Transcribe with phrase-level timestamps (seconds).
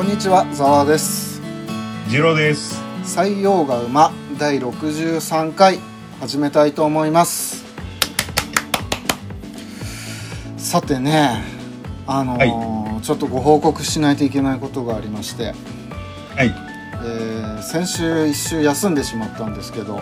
[0.00, 1.42] こんにちは、ざわです。
[2.08, 2.82] ジローです。
[3.04, 5.78] 採用が馬第63回
[6.20, 7.66] 始めたいと思います。
[10.56, 11.44] さてね、
[12.06, 15.52] あのーちょっとご報告しないといけないことがありまして、
[16.34, 16.46] はい。
[16.46, 20.00] えー先週一週休んでしまったんですけど、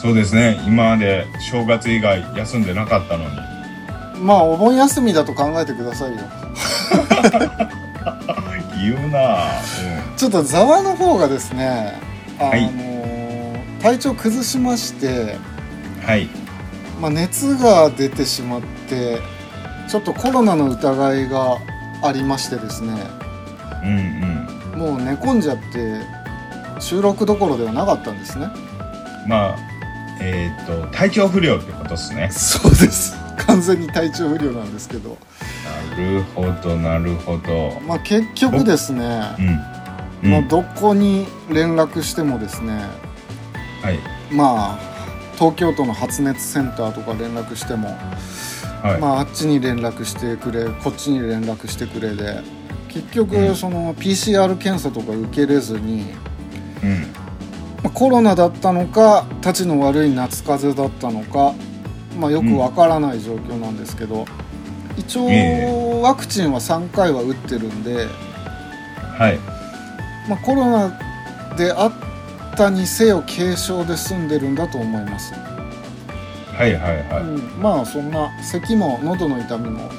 [0.00, 0.60] そうですね。
[0.66, 3.30] 今まで正月以外休んでなかったのに。
[4.24, 6.18] まあお盆休みだと考えてくださいよ。
[8.82, 10.16] 言うなぁ。
[10.16, 11.98] ちょっとざわの方がですね、
[12.38, 15.38] あのはいー体調崩しまして、
[15.98, 16.06] うん。
[16.06, 16.42] はい。
[17.02, 19.18] まあ、熱が出てしまって
[19.88, 21.58] ちょっとコロナの疑いが
[22.04, 22.94] ありましてですね
[23.82, 26.00] うんもう寝込んじゃって
[26.80, 28.48] 収録どころではなかったんですね
[29.24, 29.28] うん。
[29.28, 29.56] まあ、
[30.20, 32.30] えっ、と、体調不良ってことですね。
[32.30, 35.16] そうです完全に体調不良なんですけど、な
[35.96, 37.80] るほど、なるほど。
[37.86, 39.46] まあ、結局ですね、うん。
[40.24, 40.30] うん。
[40.30, 42.80] まあ、どこに連絡してもですね
[43.82, 43.98] はい。
[44.32, 44.92] まあ
[45.36, 47.88] 東京都の発熱センターとか連絡しても、
[48.82, 49.00] はい。
[49.00, 52.40] まあ、あっちに連絡してくれこっちに連絡してくれで
[52.88, 56.12] 結う局んその PCR 検査とか受けれずに、
[56.82, 57.00] うん。
[57.82, 61.54] まあコロナだったのかたちの悪い夏風邪だったのか、
[62.18, 64.26] まあ、よくわからない状況なんですけど、
[64.96, 68.06] 一応えワクチンは3回は打ってるんで、
[69.18, 69.38] はい。
[70.28, 70.98] まあ、コロナ
[71.56, 71.92] であっ
[72.56, 79.90] たにせよ軽症で済んでるんだと思います、はいはいはうん、まあそんな咳も喉の痛みも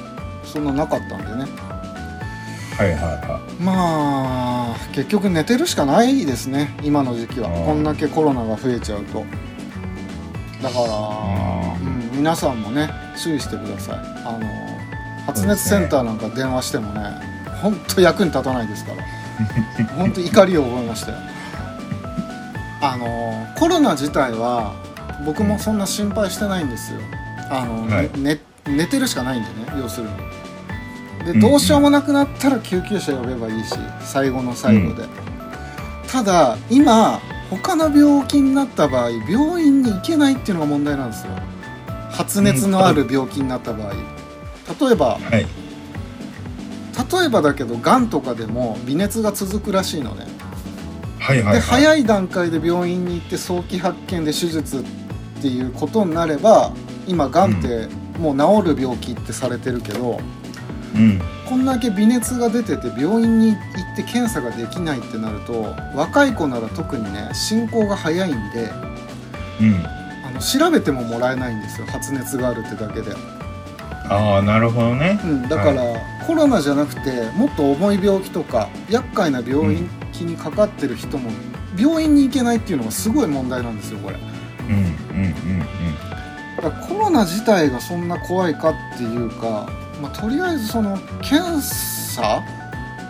[0.44, 1.50] そんななかったんでね。
[2.76, 2.76] い。
[2.76, 3.00] はいはい。
[3.00, 7.50] はまあ結局寝てるしかないですね今の時期は。
[7.50, 9.24] こんだけコロナが増えちゃうと。
[10.62, 13.96] だから、あうん、皆さんもね注意してください。
[14.24, 14.63] あの
[15.26, 17.00] 発熱センターなんか電話してもね
[17.62, 19.02] ほんと役に立たないですから。
[19.96, 21.18] ほんと怒りを覚えましたよ
[22.80, 24.74] あのコロナ自体は
[25.24, 27.00] 僕もそんな心配してないんですよ。
[27.50, 28.20] あの、はい。
[28.20, 30.16] ね寝てるしかないんでね要するに。
[30.16, 30.22] で
[31.26, 31.40] うんうん。
[31.40, 35.04] どうしようもなくなったら救急車呼べばいいし最後の最後で、
[36.10, 37.20] ただ今
[37.50, 41.32] 他の病気になった場合病院に行けないっていうのが問題なんですよ。
[42.10, 43.94] 発熱のある病気になった場合
[44.80, 45.24] 例えばい。
[45.24, 45.46] はい。
[47.20, 50.26] 例えばだけどがんとかでも微熱が続くらしいのね
[51.18, 51.54] はいはい、はい。
[51.54, 54.82] で早い段階で病院に行って早期発見で手術っ
[55.42, 56.72] ていうことになれば
[57.06, 57.88] 今がんって
[58.18, 60.20] もう治る病気ってされてるけど、
[60.94, 61.20] うん。
[61.48, 68.70] こんだけ微熱が出てて病院に行って検査ができないってなると若い子なら特にね進行が早いんで
[69.60, 69.84] うん。
[70.26, 73.10] あの調べてももらえないんですよ発熱があるってだけで、
[74.08, 75.18] ああ、なるほどね。
[75.24, 75.82] うん、だから、
[76.26, 79.76] コロナじゃなくてもっと重い病気とか厄介な病
[80.12, 81.30] 気にかかってる人も
[81.78, 84.74] 病院に行けないっていうのがすごい問題なんですよこれうん。
[84.74, 85.24] うん。
[85.26, 85.58] うん。
[86.56, 89.68] だからコロナ自体がそんな怖いかっていうか、
[90.00, 92.42] まあ、とりあえずその検査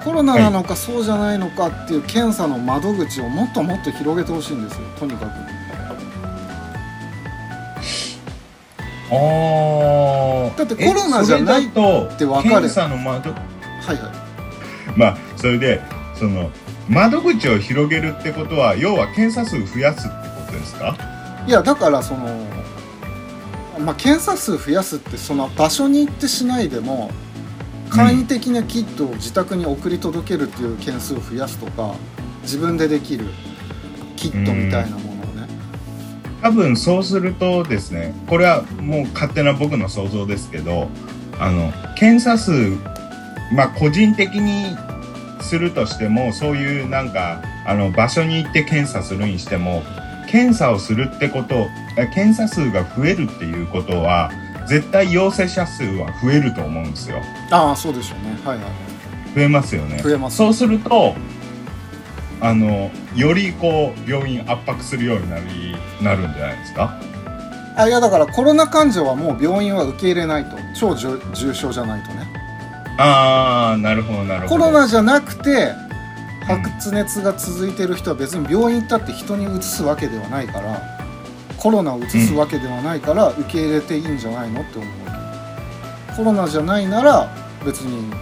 [0.03, 5.54] コロナなのかそうじゃないのかっていう検査の窓口をもっともっと広げてほしいんですよとにかく
[9.15, 10.59] ああ。
[10.59, 12.49] だってコロナじゃないえそれだとて分かる。
[12.51, 13.31] 検査の窓？
[13.31, 13.41] はい
[13.89, 14.99] はい。
[14.99, 15.81] まあそれで
[16.15, 16.51] その
[16.89, 20.97] 窓口を広げるってことは要は検査数増やすってことですか？
[21.47, 22.47] いやだからその、
[23.81, 27.11] まあ、検査数増やすってその場所に行ってしないでも
[27.91, 31.95] 簡易的なキットを自宅に送り届けるっていう件数を増やすとか
[32.43, 33.27] 自分でできる
[34.17, 34.97] キットみたいな
[36.45, 40.89] 多分そうするとですねこれはもう勝手な僕の想像ですけど
[41.39, 42.77] あの検査数
[43.55, 44.77] まあ個人的に
[45.41, 49.83] するとしてもそういうなんかあの場所に行って検査するにしても
[50.29, 51.67] 検査をするってこと
[51.97, 54.31] え検査数が増えるっていうことは
[54.69, 57.23] 絶対陽性者数は増えると思うんですよ。
[57.53, 58.39] ああそうでしょうね。
[58.45, 58.67] はいはい
[59.35, 60.01] 増えますよね。
[60.03, 61.15] 増えますそうすると
[62.41, 65.45] あのよりこう病院圧迫するようになり
[66.03, 66.99] なるんじゃないですか？
[67.77, 70.57] あいやだからコロナ患者はもう病院は受け入れないと。
[70.79, 72.27] 超重重症じゃないとね。
[72.99, 75.73] ああなるほどなるほコどロナじゃなくて
[76.47, 80.81] 発熱が続いてる人は別に病院行ったって人にうつすわけではないから
[81.57, 85.13] コロナをうつすわけではないから受け入れていいんじゃないのって思うわ
[86.09, 86.17] け。
[86.17, 87.29] コロナじゃないなら
[87.65, 88.13] 別に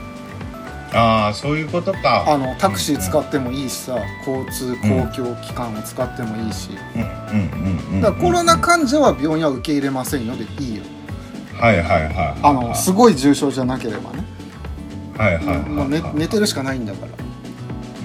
[0.94, 2.24] ああそういうことか。
[2.28, 6.70] あのタクシー使っってもいいしさ交通公共機関を使ってもいいし。
[6.94, 7.02] うん。
[7.02, 7.08] うん。
[7.10, 7.94] うん。
[7.94, 8.00] うん。
[8.00, 10.82] だからコロナ患者は病院は受け入れませんよでいいよ。
[11.58, 14.24] はいはいはいはいあのすごい重症じゃなければね。
[15.16, 17.12] はいはいはいもう寝寝てるしかないんだから。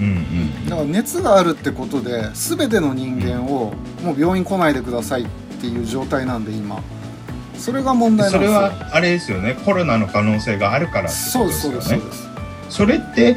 [0.00, 5.26] んうんだから熱があるってことで全ての人間をもう病院来ないでくださいっ
[5.60, 6.80] ていう状態なんで今。
[7.56, 8.60] それが問題なそれんですよ。
[8.60, 9.56] はあれですよね。
[9.64, 12.37] コロナの可能性があるからってそうことでですすよそうですねそうです
[12.68, 13.36] それって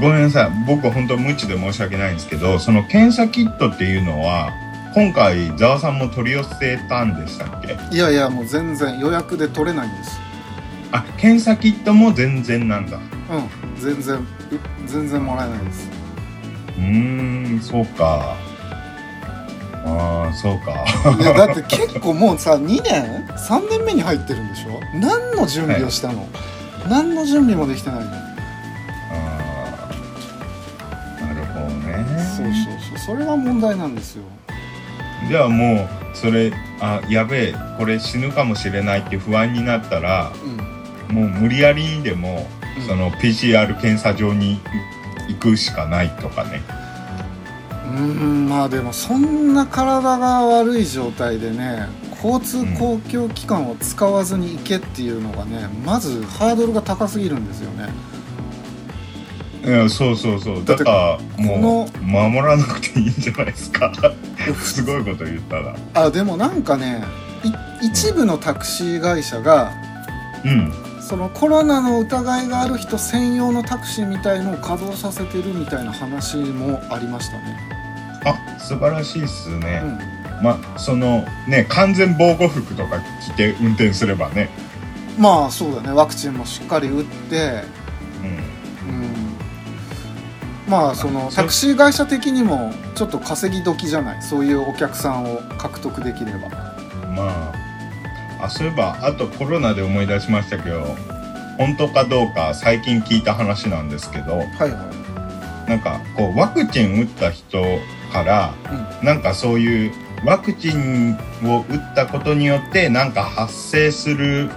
[0.00, 0.50] ごめんなさい。
[0.66, 4.52] 僕本当無知で申し訳ないんですけどその検査キットっていうのは
[4.94, 7.76] 今回ざわさんも取り寄せたんでしたっけ？
[7.94, 10.18] いやいやもう全然予約で取れないんです。
[10.92, 12.96] あ検査キットも全然なんだ。
[12.96, 13.80] うん。
[13.80, 14.26] 全然う
[14.86, 15.88] 全然もらえないです。
[16.76, 18.36] うーんそうか。
[19.84, 20.84] ああそうか。
[21.18, 24.80] いやだって結構もうさ2年？3年目に入ってるんでしょ？
[24.94, 26.26] 何の準備をしたの、
[26.88, 28.10] 何の準備もできてないの。
[28.10, 32.04] あーなるほどね。
[32.36, 32.54] そうそう
[32.90, 34.24] そうそれが問題なんですよ。
[35.28, 40.32] じゃあもうそれあやべえこれ死ぬかもしれないって不安になったら
[41.10, 41.14] うん。
[41.14, 42.46] もう無理やりにでも
[42.78, 42.86] うん。
[42.86, 44.60] その PCR 検査場に
[45.28, 46.62] 行くしかないとかね。
[47.90, 51.86] うーんまあでもそんな体が悪い状態でね
[52.22, 57.88] 交通公共機関を使わずに行けっていうのがねまずハードルが高すぎるんですよね。
[59.64, 60.64] いやそうそうそう。
[60.64, 63.92] だからもこう守らなくていいんじゃないですか。
[64.60, 65.76] すごいこと言ったら。
[65.94, 67.04] あでもなんかね
[67.82, 69.72] い一部のタクシー会社が
[70.44, 70.72] うん。
[71.08, 77.58] そのコロナの疑いがある人専用のタクシーみたいのを稼働させてるみたいな話もありましたね。
[78.26, 84.50] あ素晴らしいっすね、うまあそのね完全防護服とか着て運転すればね。
[85.18, 85.92] ん、まあそうだね。
[85.92, 87.62] ワクチンもしっかり打って、
[88.22, 88.28] うん。
[88.28, 89.36] うん、
[90.68, 94.22] まあそのタクシー会社的にもちょっと稼ぎ時じゃない？
[94.22, 96.48] そういうお客さんを獲得できれば。
[97.14, 97.52] ま
[98.40, 100.96] ああそういえばあとコロナで思い出しましたけど
[101.56, 107.60] 本当かどうか最近聞いた話なんですけどはいはなんかこうワクチン打った人
[108.12, 108.54] から
[109.02, 109.04] い。
[109.04, 109.92] なんかそういう
[110.24, 114.50] ワクチンを打ったことによってなんか発生する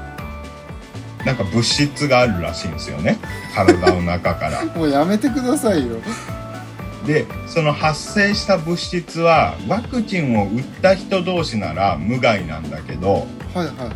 [1.25, 3.19] なんか物質があるらしいんですよね
[3.53, 4.63] 体の中から。
[4.63, 5.97] うん、もうやめてくださいよ。
[7.05, 13.87] でその発生した物質はワクチンを打った人同士なら無害なんだけどはいはいはい。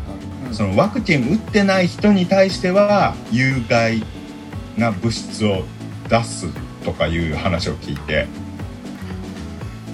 [0.50, 4.04] うんそのワクチン打ってない人に対しては有害
[4.78, 5.64] な物質を
[6.08, 6.48] 出す
[6.84, 8.28] とかいう話を聞いて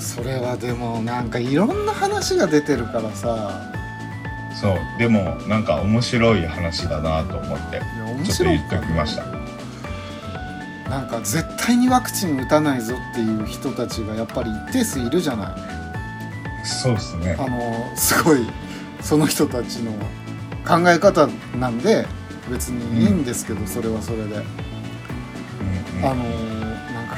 [0.01, 3.71] それはでもなんかいろんな話が出てるからさ。
[4.53, 7.81] そうでもなんか面白い話だなと思って
[8.25, 9.25] ちょっと言っておきました。
[10.89, 16.65] なんか絶対にワクチン打たないぞっていう人たちがやっぱり一定数いるじゃない。
[16.65, 17.37] そうですね。
[17.39, 18.45] あのすごい
[18.99, 19.93] その人たちの
[20.67, 21.27] 考え方
[21.57, 22.05] なんで
[22.51, 26.70] 別にいいんですけど、それはそれで、うんうんあの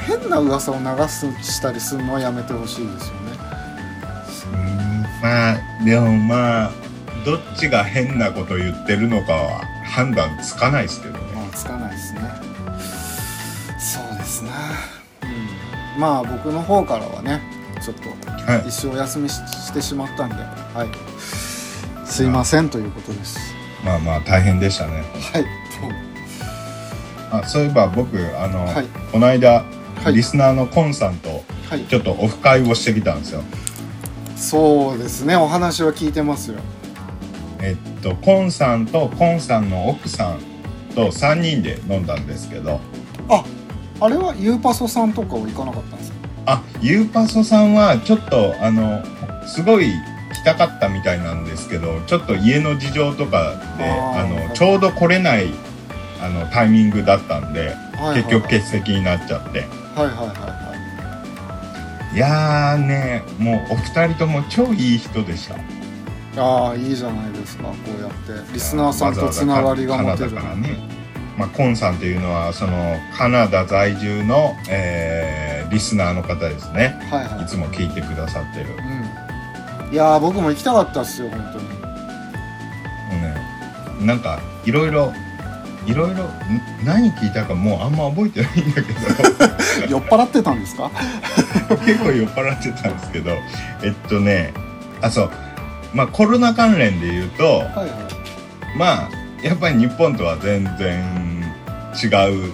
[0.06, 3.32] 変な噂を流すしたりするのはやめてほしいですよね。
[4.52, 5.02] うん。
[5.22, 6.70] まあでもまあ
[7.24, 11.20] どっちが変なこと言ってるのかは判断つかないですけどね。
[11.34, 12.20] まあつかないですね。
[13.78, 14.50] そうですね。
[15.96, 16.00] うん。
[16.00, 17.40] まあ僕の方からはね
[17.82, 18.10] ちょっと
[18.50, 18.68] はい。
[18.68, 20.88] 一生お休みししてしまったんではい。
[22.06, 23.38] すいませんということです。
[23.84, 25.02] まあまあ大変でしたね。
[25.32, 25.46] はい。
[27.32, 28.86] あそういえば僕あの、はい。
[29.10, 31.84] この間、はいリスナーのコンさんとはい。
[31.84, 33.42] ちょっとオフ会をしてきたんですよ。
[34.36, 35.36] そうですね。
[35.36, 36.58] お話は聞いてますよ。
[37.60, 40.40] えっとコンさんとコンさんの奥さん
[40.94, 42.80] と3人で飲んだんですけど。
[44.00, 46.16] あれはユーパソさんとかは行かなかったんですか？
[46.46, 49.02] あゆうパソさんはちょっとあの
[49.46, 55.46] すごい来たかったみたいなんですけどちょっと家の事情とかであーあのちょうど来れない
[56.20, 58.22] あのタイミングだったんで、はいはい。
[58.24, 60.34] 結局欠席になっちゃってはいはいはいは
[62.14, 62.18] い。
[62.18, 65.56] やーねもうお二人とも超いい人でした。
[65.56, 65.60] い
[66.36, 70.78] ああいいじゃないですかこうやってリスナーさんとつながりが持てるからね、
[71.38, 76.96] まあ、コンさんっていうのはそのカナダ在住の、えーリスナーの方ですね。
[77.10, 77.42] はいはい。
[77.42, 78.66] いつも聞いてくださってる。
[78.70, 78.76] も
[79.88, 79.92] うん。
[79.92, 81.64] いやー僕も行きたかったっすよ本当に。
[81.64, 81.68] う
[84.00, 85.12] ねなんかいろいろ
[85.86, 86.30] いろいろん
[86.84, 88.98] 何聞いたかもうあんま覚えてないんだけど。
[89.90, 90.90] 酔っ払ってたんですか？
[91.84, 93.32] 結構酔っ払ってたんですけど。
[93.82, 94.52] えっとね
[95.02, 95.30] あそう。
[95.92, 97.88] まあコロナ関連で言うとはいはい。
[98.76, 99.08] まあ
[99.42, 101.44] やっぱり日本とは全然
[102.02, 102.52] 違う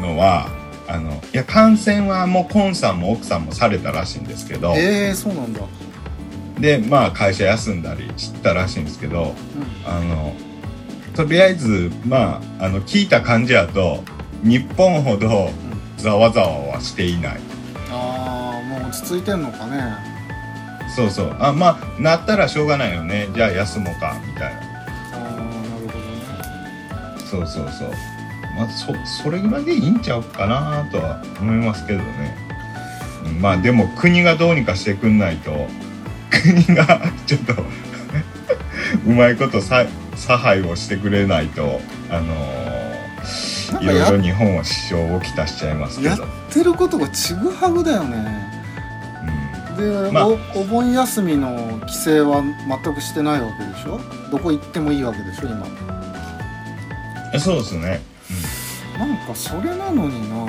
[0.00, 0.48] のは
[0.86, 4.74] あのいや感染はもうコンさんも奥さんもされたらしいんですけど。
[4.76, 5.60] ええー、そうなんだ、
[6.58, 9.34] でまあ会社休んだりしたらしいんですけどう
[9.86, 10.34] あの
[11.14, 14.02] とりあえずまああの聞いた感じやと
[14.42, 15.50] 日本ほど
[15.96, 17.40] ざわざわはしていない。
[17.90, 19.82] ああもう落ち着いてんのかね。
[20.96, 21.36] そうそう。
[21.38, 23.28] あまあなったらしょうがないよね。
[23.34, 24.60] じゃあ休もうかみたいな。
[24.60, 24.64] あ
[25.12, 26.04] あなるほどね。
[27.18, 27.90] そうそうそう。
[28.56, 32.36] まあそそれぐらいでいいんちゃうかなとは思いますけどね。
[33.26, 35.68] うんまあでも国がどうにかしてくんないと
[36.30, 37.54] 国がちょっと
[39.06, 39.84] うまいことさ
[40.20, 48.50] 差配をしてくれないとあのー、いろいろ日本は支障をきたしちゃいますけやど、ってることがちぐはぐだよね。
[49.78, 50.28] で、まあ。
[50.28, 54.00] おお盆休みの規制は全くしてないわけでしょ？
[54.30, 55.66] どこ行ってもいいわけでしょ今。
[57.32, 58.02] うん、そうですね、
[58.98, 60.42] なんかそれなのにな。
[60.42, 60.48] うん、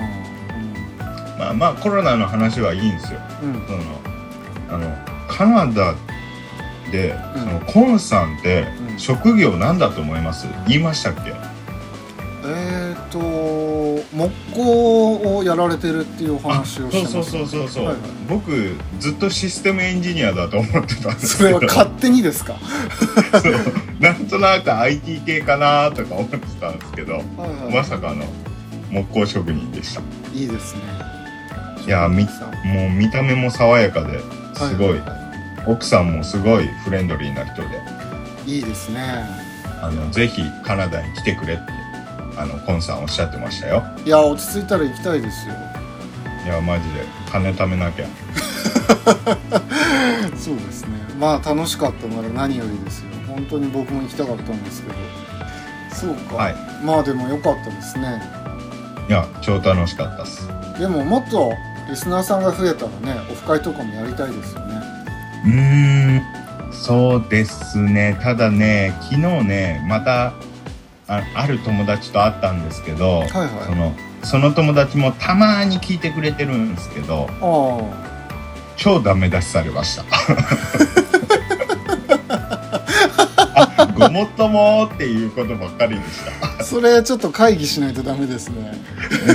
[1.40, 3.20] まあまあコロナの話はいいんですよ。
[3.44, 3.80] うん、うんその
[4.70, 4.96] あの
[5.28, 5.96] カナダ
[6.92, 7.42] で、うん。
[7.42, 10.48] そのコンさんってうん職業なんだと思います？
[10.68, 11.34] 言いましたっけ？
[12.44, 13.20] えっ、ー、と
[14.16, 18.04] 木工をやられてるっていうお話をしてそうますそうそうそうそう、はいはい。
[18.28, 22.56] 僕ずっとシステムエンジニアだと思ってたんですけどそれは勝手にですか？
[24.00, 27.76] なんとなく IT 系かなとか思ってたんですけどはいはい。
[27.76, 28.26] まさかの
[28.90, 30.02] 木工職人でした。
[30.34, 30.82] いいですね。
[31.86, 34.20] いやみもう見た目も爽やかで
[34.56, 37.68] すごい、はは奥さんもすごいフレンドリーな人で
[38.46, 39.26] いいいですね。
[39.82, 41.64] あのぜひカナダに来てくれって
[42.38, 43.84] あのコンさんおっしゃってましたよ。
[44.06, 45.54] いや落ち着いたら行きたいですよ。
[46.46, 48.06] いやマジで金貯めなきゃ。
[50.38, 50.98] そうですね。
[51.20, 53.08] まあ楽しかったなら何よりですよ。
[53.28, 54.96] 本当に僕も行きたかったんですけど。
[55.94, 56.56] そうか、はい。
[56.84, 58.22] まあでも良かったですね。
[59.08, 60.48] いや超楽しかったっす。
[60.80, 61.54] でももっと
[61.90, 64.82] リスナーさんが増えたらねオフ会とかもやりたいですよね。
[65.46, 66.41] うーん
[66.72, 68.18] そうですね。
[68.22, 70.34] ただね昨日ねまた
[71.08, 73.50] あある友達と会ったんですけど、はいはい。
[73.66, 78.12] そのその友達もたまに聞いてくれてるんですけどあ
[78.78, 80.04] 超ダメ出しされました。
[80.04, 80.06] あ
[83.92, 86.60] ごもっともっていうことばっかりでした。
[86.60, 88.74] あそれちょっと会議しないとダメですね。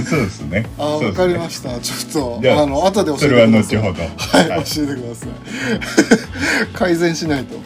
[0.08, 0.66] そうですね。
[0.78, 1.78] あわ、かりました。
[1.80, 3.78] ちょっとあの後で教えてそれはください。
[3.78, 4.02] 後ほど。
[4.02, 4.64] はい、はい。
[4.64, 5.30] 教えてください。
[6.74, 7.56] 改善しないと。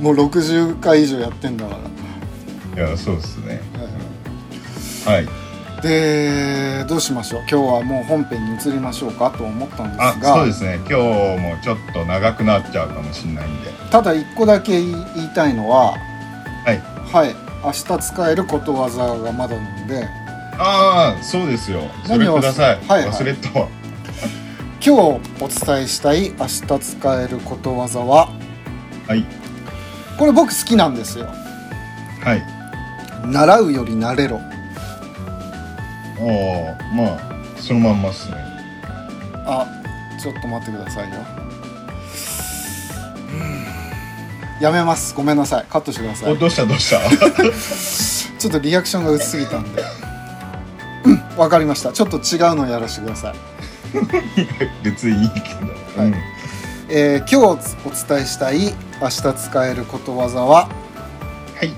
[0.00, 1.78] もう60回以上やってんだか
[2.76, 3.60] ら、いやそうですね。
[5.06, 5.24] はい。
[5.24, 5.45] はい
[5.82, 7.40] でどうしましょう？
[7.40, 10.76] 今日はもう本編に移りましょうかと思ったんですあがそうですね。
[10.76, 13.70] 今日もちょっと長くなっちゃうかもしれないんで。
[13.90, 15.92] ただ一個だけ言いたいのは
[16.64, 16.82] はい。
[17.12, 17.34] はい。
[17.64, 20.08] 明日使えることわざがまだなんで。
[20.58, 21.82] ああそうですよ。
[22.06, 23.02] それください、はい。
[23.02, 23.68] はい忘れたわ。
[24.84, 28.28] 今日お伝えしたい明日使えることわざは？
[29.06, 29.24] はい。
[30.18, 31.26] これ僕好きなんですよ。
[31.26, 32.42] はい。
[33.26, 34.40] 習うより慣れろ
[36.18, 37.18] ああまあ
[37.60, 38.36] そのまんまっすね。
[39.46, 39.66] あ
[40.20, 41.16] ちょっと待ってくださいよ。
[44.60, 45.14] やめます。
[45.14, 45.66] ごめんなさい。
[45.68, 46.32] カットしてください。
[46.32, 46.98] おどうしたどうした？
[48.38, 49.82] ちょっとリアクションが薄すぎたんで。
[51.04, 51.22] うん。
[51.36, 51.92] わかりました。
[51.92, 53.34] ちょっと違うのやらせてください。
[54.82, 56.08] 別にいいけど、はい。
[56.08, 56.14] うん。
[56.88, 60.68] えー今日お伝えしたい明日使えることわざは
[61.58, 61.72] はい。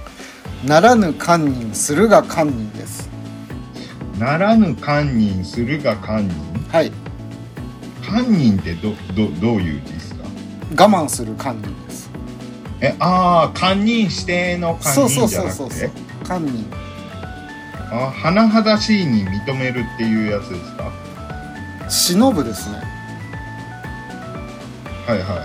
[0.66, 2.98] ならぬ堪忍するが堪忍です
[4.19, 6.31] ならぬ堪忍するが堪忍。
[6.71, 6.93] はい。
[8.03, 10.25] 堪忍ってどどどういう字ですか？
[10.77, 12.11] 我慢する堪忍です。
[12.81, 16.67] えああ堪忍しての堪忍じゃなくそうそうそうて堪忍。
[17.91, 20.91] あ甚だしいに認めるっていうやつですか？
[21.89, 22.77] 忍ぶですね。
[25.07, 25.45] はいはいは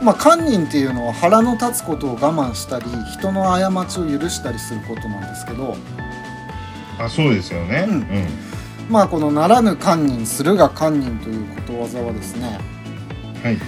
[0.00, 0.04] い。
[0.04, 5.76] まあ堪忍っていうのは腹の立つことを我慢したり人の過ちを許したりすることなんですけど
[6.98, 7.86] あそうですよね。
[7.88, 7.94] うん。
[7.94, 8.06] うん。
[8.88, 12.58] まあこの「ならぬ堪忍するが堪忍」ということわざはですね
[13.42, 13.58] はい。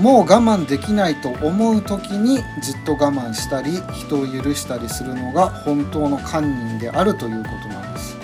[0.00, 8.16] もう我慢できないと思う時にじっと我慢したり人を許したりするのが本当の堪忍であるということなんです。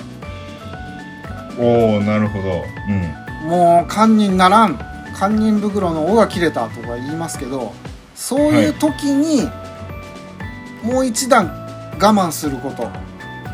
[1.58, 2.64] おおなるほど。
[2.88, 3.50] うん。
[3.50, 4.94] もう堪忍ならん。
[5.14, 7.72] 堪忍袋の尾が切れたとか言いますけど
[8.14, 9.48] そういう時に
[10.82, 12.90] もう一段我慢すること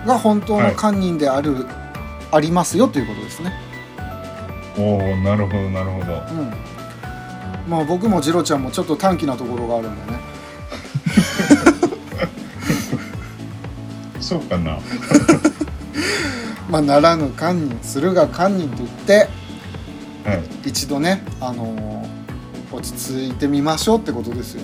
[0.06, 1.66] が本当の堪忍である、
[2.32, 3.52] ありますよということですね。
[4.78, 6.12] おおなるほどなるほど。
[6.12, 6.52] うん。
[7.68, 10.18] まあ僕もジロちゃんもちょっと短気なところがあるんでね。
[14.20, 14.78] そうかな。
[16.70, 19.28] まあならぬ堪忍するが堪忍と言って
[20.24, 20.68] はい。
[20.68, 22.20] 一度ねあのー
[22.72, 24.62] 落ち着いてみましょうってことですよ。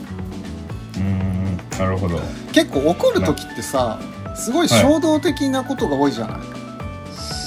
[0.94, 2.20] うーんなるほど。
[2.52, 3.98] 結構怒る時ってさ
[4.36, 6.40] すごい衝動的なことが多いじゃない、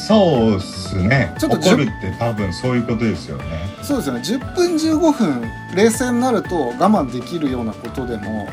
[0.07, 1.35] そうっすね。
[1.39, 3.43] ちょっと怒るって多分そういうことですよね。
[3.83, 4.21] そうですよね。
[4.21, 5.43] 10分15分
[5.75, 8.47] 冷静になると我慢できるようなことでも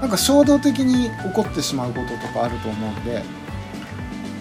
[0.00, 3.22] なんか衝動的に起こってしまうこととかあると思うんで、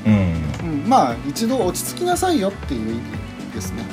[0.05, 0.73] うん。
[0.83, 3.01] うん、まあ一度落ち着きなさいよっていう意味
[3.53, 3.83] ですね。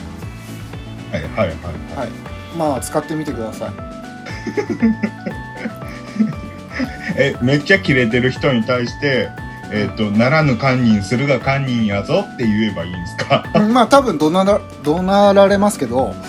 [1.11, 1.49] はいはいはい。
[1.97, 2.39] はい。
[2.57, 3.71] まあ使ってみてください
[7.19, 9.29] えめっちゃキレてる人に対して
[9.71, 13.45] えっ、とならぬ堪忍するが堪忍やぞって言えばいいんですか？
[13.55, 16.15] うんまあ多分怒鳴ら怒鳴られますけど。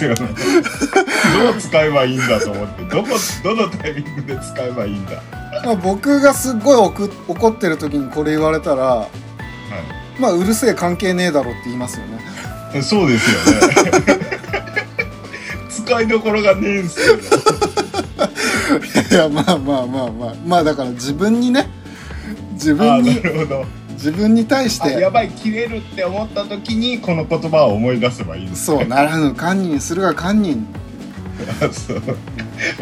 [0.00, 3.08] どう使えばいいんだと思ってどこ
[3.44, 5.16] どのタイミングで使えばいいんだ？
[5.16, 5.22] は
[5.66, 6.76] まあ僕がすっごい
[7.28, 9.06] 怒ってる時にこれ言われたら
[10.18, 12.18] まあうるせえ関係ねえだろって言いますよね。
[12.78, 14.18] いそうですよね。
[15.68, 17.06] 使いどころがねえんすけ
[17.66, 17.69] ど
[19.10, 20.34] いやまあまあまあまあ。
[20.46, 21.66] まあだから自分にね
[22.52, 23.64] 自分にるほど。
[23.92, 24.96] 自分に対して。
[24.96, 30.66] あやばい切れるって思った時にこの言葉を思い出せばいいんですそうならぬ堪忍するが堪忍。
[31.62, 31.96] あそう。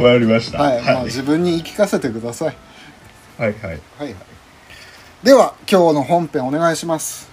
[0.04, 0.62] わかりました。
[0.62, 1.04] はい、まあはい。
[1.06, 2.56] 自分に言い聞かせてください。
[3.38, 3.62] はいはい。
[3.62, 4.14] はいはい。
[5.22, 7.28] では今日の本編お願いします。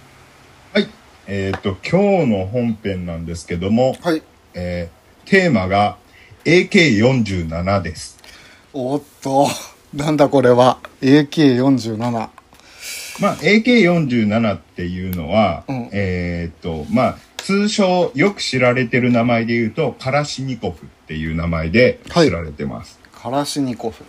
[0.74, 0.90] はい。
[1.28, 4.24] えっ、と今日の本編なんですけども、はい。
[4.54, 5.98] えーテーマが
[6.46, 8.15] AK47 です
[8.77, 9.48] おっと。
[9.94, 10.79] なんだこれは。
[11.00, 12.29] AK47 ま
[13.32, 15.89] あ AK47 っていうのは、うん。
[15.94, 24.03] えっ、とまあ通称よく知られてる名前で言うとカラシニコフっていう名前で知られてます、カラシニコフ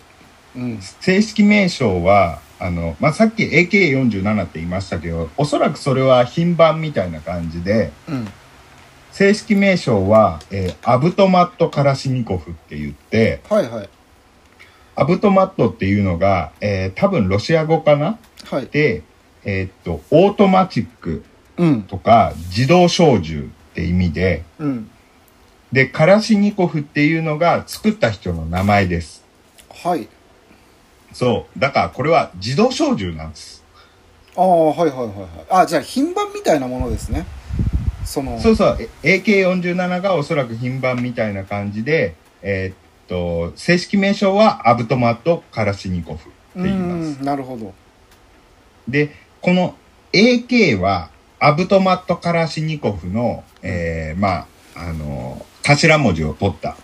[0.56, 0.80] うん。
[0.80, 8.28] 正式名称はあの、まあ、さっき AK47 って言いましたけどおそらくそれは品番みたいな感じでうん。
[9.12, 13.88] 正式名称は、えーアブトマット・カラシニコフって言ってはいはい
[14.96, 18.18] автомат っていうのが、えー多分ロシア語かな？
[18.44, 18.66] はい。
[18.66, 19.02] で、
[19.44, 21.24] えーっとオートマチック
[21.58, 21.82] うん。
[21.82, 24.42] とか自動小銃って意味で。
[24.58, 24.90] うん。
[25.72, 29.24] でカラシニコフっていうのが作った人の名前です。
[29.84, 30.08] はい。
[31.12, 31.58] そう。
[31.58, 33.64] だからこれは自動小銃なんです。
[34.36, 35.28] ああはいはいはいはい。
[35.50, 37.26] あじゃあ品番みたいなものですね。
[38.04, 38.38] その。
[38.40, 38.78] そうそう。
[39.02, 42.76] え AK47 がおそらく品番みたいな感じでえーっ
[43.08, 47.22] と正式名称はアブトマット・カラシニコフってう言います。
[47.22, 47.74] んなるほど。
[48.88, 49.74] でこの
[50.12, 56.76] AK はアブトマット・カラシニコフの、えーまああの頭文字を取った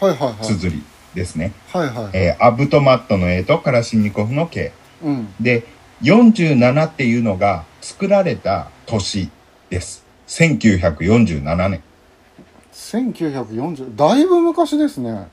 [0.00, 0.44] はいはいはい。
[0.44, 0.82] 綴り
[1.14, 5.34] ですね、はいはいえーアブトマットの A とカラシニコフの K うん。
[5.40, 5.64] で
[6.02, 9.30] 47っていうのが作られた年
[9.68, 10.04] です。
[10.28, 11.82] 1947年
[12.72, 15.28] 1940だいぶ昔ですね。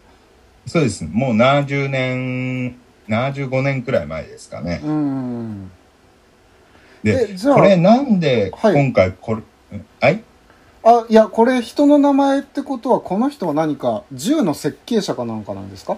[0.65, 1.04] そうです。
[1.06, 2.76] もう70年
[3.08, 4.82] 75年くらい前ですかね。
[4.84, 5.71] うん
[7.04, 8.73] でえじゃあこれなんではい。
[8.73, 9.41] 今回これ、
[10.02, 10.23] はい？
[10.84, 15.97] あいやこれ人の名前ってことはこの人は何か銃の設計者かなんかなんですか？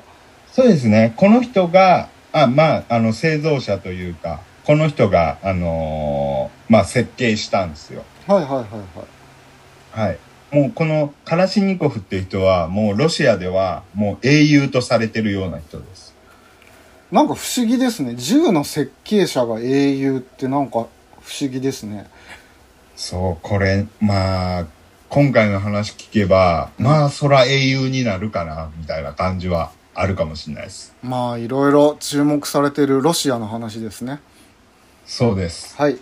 [0.52, 1.14] そうですね。
[1.16, 8.04] この人が、あ、まあ、あの、製造者というか、この人が、あのーまあ、設計したんですよ。
[8.28, 10.08] はいはいはいはい。
[10.08, 10.20] はい。
[10.52, 16.10] もう、このカラシニコフっていう人は、もう、ロシアでは、もう、英雄とされてるような人です。
[17.12, 20.88] なんか不思議ですね銃の設計者が英雄ってなんか
[21.22, 22.08] 不思議ですね
[22.96, 24.68] そう、これ、まあ、
[25.10, 30.94] 今回の話聞けば、まあ、そら英雄になるかな、みたいな感じはあるかもしれないです。
[31.02, 34.20] まあいろいろ注目されてるロシアの話ですね
[35.06, 35.76] そうです。
[35.78, 35.98] はい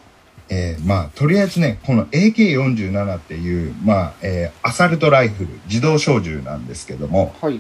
[0.50, 7.60] えーまあ、とりあえずね、この AK47 っていう、まあ、えーアサルトライフル、自動小銃なんですけども、はい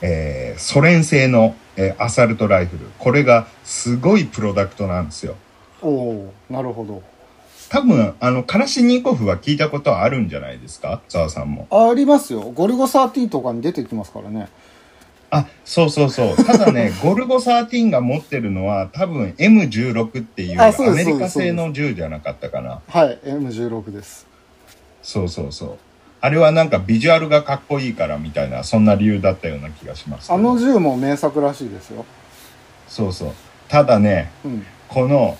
[0.00, 2.86] えーソ連製の、えーアサルトライフル。
[2.98, 5.36] これがすごいプロダクトなんですよ。
[5.82, 7.02] おおなるほど
[7.70, 11.00] 多分、あの、カラシニコフは聞いたことあるんじゃないですか？
[11.08, 11.66] 澤さんも。
[11.70, 14.48] ありますよゴルゴ13とかに出てきますからね
[15.38, 16.44] あ、そうそうそう。
[16.44, 22.80] ただね、 ゴルゴ13が持ってるのは多分 M16 っていうアメリカ製の銃じゃなかったかな。
[22.86, 24.26] はい M16 です
[25.02, 25.76] そうそうそう。
[26.20, 30.32] あれはなんかビジュアルがかっこいいからみたいな、そんな理由だったような気がします。
[30.32, 32.06] あの銃も名作らしいですよ
[32.88, 33.32] そうそう。
[33.68, 35.36] ただね、うんこの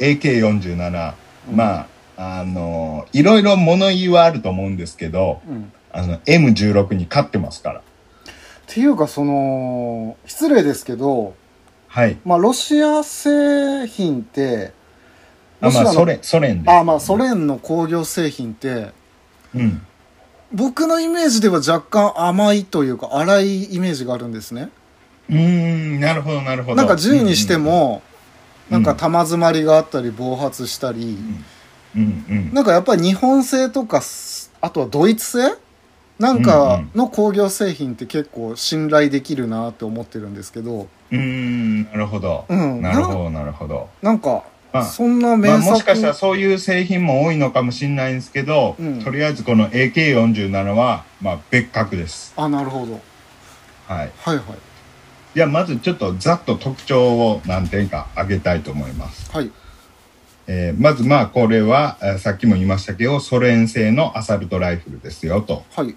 [0.00, 1.14] AK47、
[1.48, 7.82] うんまあ、あの、いろいろ物言いはあると思うんですけど、うんあの、M16 に勝ってますから。
[8.70, 11.34] っていうかその失礼ですけど
[11.88, 12.18] はい。
[12.24, 14.72] まあロシア製品って
[15.60, 16.70] あ、まあ、ロシアのソ連、ソ連です。
[16.70, 18.90] あまあソ連の工業製品って
[19.54, 19.86] うん。
[20.52, 24.70] 僕のイメージでは若干甘いというか粗いイメージがあるんですね
[25.28, 26.76] うーん、なるほど、なるほど。
[26.76, 28.02] なんか銃にしてうん、も、
[28.70, 31.18] なんか玉詰まりがあったり暴発したり、
[31.96, 35.56] うんうんなんかやっぱり日本製とかすあとはドイツ製
[36.18, 40.88] なんかの工業製品って結構信頼できるなって思ってるんですけど。
[41.10, 42.80] うーんなるほど、うん。
[42.80, 43.88] なるほどなるほど。
[44.00, 49.04] なんかまあそんな名まあ、作、もしかしたらそういう製品も多いのかもしれないんですけど、うん。
[49.04, 52.32] とりあえずこの AK47 は、まあ、別格です。
[52.36, 53.00] あなるほど。
[53.86, 54.12] はい。
[54.16, 54.44] はいはい。
[55.34, 59.30] じゃあまずちょっとざっと特徴を何点か挙げたいと思います。
[59.30, 59.50] はい。
[60.48, 65.64] えーまずまあこれは、えーさっきも言いましたけど、ソ連製のアサルトライフルですよと。
[65.74, 65.94] はい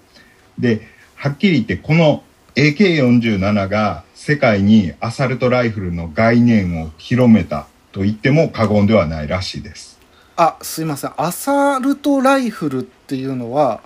[0.60, 2.22] で、はっきり言ってこの
[2.54, 9.98] AK47 が世界にアサルトライフルの概念を広めたと言っても過言ではないらしいです。
[10.36, 13.82] あすいませんアサルトライフルっていうのは？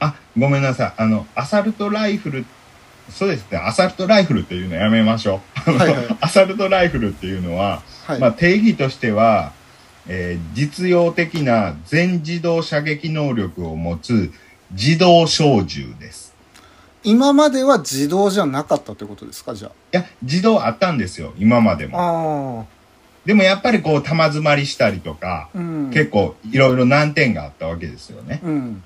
[0.00, 1.02] あ、ごめんなさい。
[1.02, 2.44] あの、アサルトライフル、
[3.10, 3.58] そうですね。
[3.58, 5.70] アサルトライフルっていうのやめましょう。
[5.70, 9.52] はいはい アサルトライフルっていうのは、はい、まあ定義としては、
[10.06, 14.32] えー実用的な全自動射撃能力を持つ
[14.74, 16.34] 自動小銃です。
[17.02, 19.54] 今までは自動じゃなかったってことですか？
[19.54, 21.32] じゃいや、自動あったんですよ。
[21.38, 22.66] 今まであも。
[22.70, 22.74] あ
[23.26, 28.40] でもやっぱりこう、玉詰まりしたりとか、あうん結構いろいろ難点があったわけですよね。
[28.42, 28.82] うん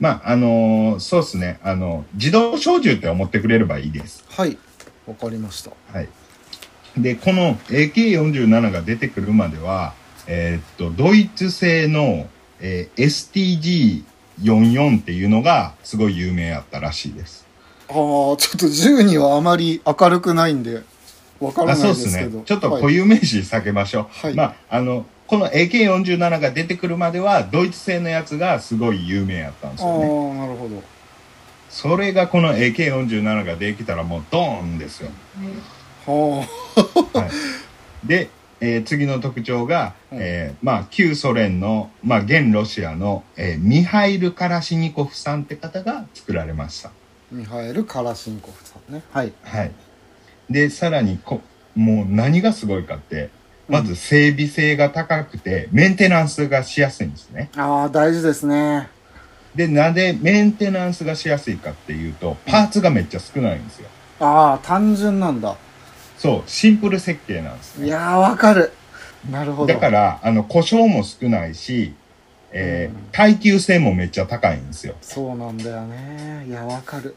[0.00, 1.58] まあ、あのーそうですね。
[1.62, 4.24] あの、自動小銃って思ってくれればいいです。
[4.28, 4.58] はい
[5.06, 6.08] わかりましたはい。
[6.98, 9.94] で、この AK47 が出てくるまでは、
[10.26, 12.28] えーっと、ドイツ製の、
[12.60, 14.02] えー
[14.40, 17.46] STG44 っていうのがすごい有名やったらしいです。
[17.88, 20.82] ああちょっと銃にはあまり明るくないんで
[21.40, 22.40] わからあ、ないそうですけど。
[22.40, 24.06] ちょっと固はい有名詞避けましょう。
[24.26, 30.38] はいまあ、あの、この AK47 が出てくるまでは、ドイツ製のやつがすごい有名やったんですああよね。
[30.38, 30.82] なるほど
[31.68, 35.10] それがこの AK47 ができたらもうドーンですよ。
[36.06, 36.46] は
[37.14, 37.26] は
[38.04, 38.28] い、で、
[38.64, 46.90] えー次の特徴が、うんえーまあ、旧ソ連の、まあ、現ロシアの、えーミハイル・カラシニコフさんって方が作られました。
[46.90, 46.92] あ
[47.32, 49.72] ミハエル・カラシンコフさんねはいはい。
[50.48, 51.40] で、さらにこ、
[51.74, 53.30] もう何がすごいかって、
[53.68, 57.50] まず整備性が高くて、メンテナンスがしやすいんですね。
[57.56, 58.88] ああ大事ですね
[59.56, 63.88] で、なんでメンテナンスがしやすいかっていうと、パーツがめっちゃ少ないんですよ。
[64.20, 65.56] ああ単純なんだ
[66.22, 67.88] そう、シンプル設計なんですね。
[67.88, 68.72] いやーわかる。
[69.28, 69.74] なるほど。
[69.74, 71.94] だから、あの、故障も少ないし、
[72.52, 73.08] えーうん。
[73.10, 74.94] 耐久性もめっちゃ高いんですよ。
[75.02, 76.44] そうなんだよね。
[76.46, 77.16] いやわかる。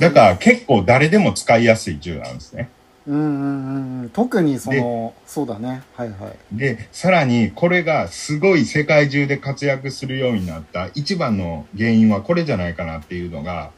[0.00, 2.70] だから結構誰でも使いやすい銃なんですね。
[3.06, 4.10] うんうんうんうん。
[4.10, 5.82] 特にそのそうだね。
[5.94, 6.56] はいはい。
[6.56, 13.70] で、さらにこれがすごい世界中で活躍するようになった一番の原因はこれじゃないかなっていうのが、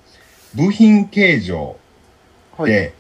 [0.55, 1.77] 部品形状
[2.57, 2.73] はい。
[2.73, 2.95] で、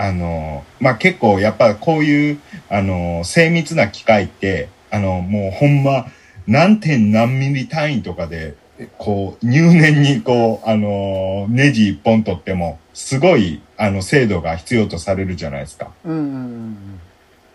[0.00, 6.06] あの、まあ、結構やっぱこういう、あの、精密な機械って、あの、もうほんま、
[6.46, 8.54] 何点何ミリ単位とかで、
[8.96, 15.90] こう、入念にこう、あの、ネジ一本取っても、すごい、あの、精度が必要とされるじゃないですか。
[16.06, 17.00] うんうんうん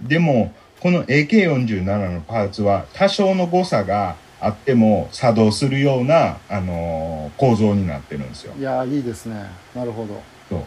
[0.01, 8.61] でも、この AK47 のパーツは多少の誤差があっても作動するような、あの構造になってるんですようん。
[8.61, 10.59] いやーいいですねなるほどそう。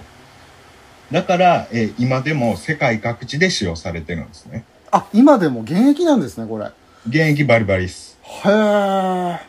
[1.11, 4.65] だから、えー今でも世界各地で使用されてるんですね。
[4.91, 6.69] あ今でも現役なんですねこれへ
[7.07, 8.19] 現役バリバリです。
[8.45, 9.41] えは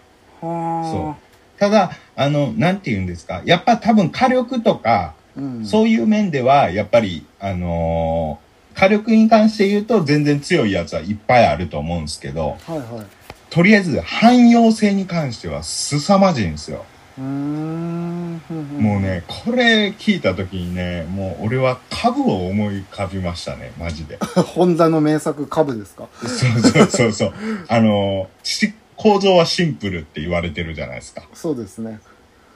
[0.42, 1.16] そあ
[1.60, 3.42] ただ、あの、なんて言うんですか。
[3.46, 13.06] やっぱ多分火力とか、う、ん、そういう面では、やっぱり、あのー火力に関して言うと全然強いやつはいっぱいあると思うんですけど、はいはい
[13.50, 16.86] とりあえず汎用性に関しては凄まじいんですよ。
[17.20, 24.18] もうね、これ聞いた時にね、もう俺は株を思い浮かびましたね、マジで。
[24.18, 26.08] ホンダの名作株ですか？
[26.22, 27.34] そうそうそうそう。
[27.68, 31.24] あのし構造はシンプルって言われてるじゃないですか。
[31.34, 32.00] そうですね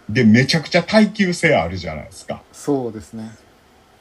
[0.10, 2.42] で、めちゃくちゃ耐久性あるじゃないですか。
[2.54, 3.32] そうですね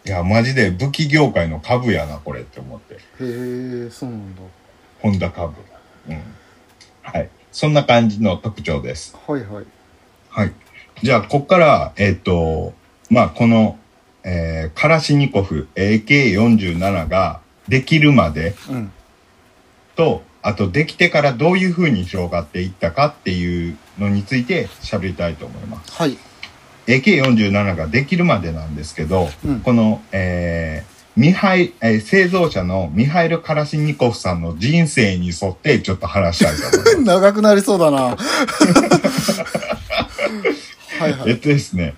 [0.04, 2.94] いや、マジで武器業界の株やな、これって思って。
[2.94, 4.42] へえそうなんだ
[5.00, 5.54] ホンダ株。
[6.08, 6.20] うん。
[7.02, 7.28] はい。
[7.52, 9.16] そんな感じの特徴です。
[9.26, 9.64] はいはい
[10.32, 10.52] はい。
[11.02, 12.72] じゃあ、こっから、えっ、と、
[13.10, 13.78] まあ、この、
[14.24, 18.92] えーカラシニコフ AK47 ができるまでうん
[19.96, 25.92] と、あとできてからどういう風に広がっていったかっていうのについて喋りたいと思います。
[25.92, 26.16] はい
[26.86, 37.02] AK47 ができるまでなんですけど、うんこの、えーミハイ、えー製造者のミハイル・カラシニコフさんの人生に沿ってちょっと話したいと思います。
[37.20, 38.16] 長くなりそうだな
[41.02, 41.94] はいはいえっとですね、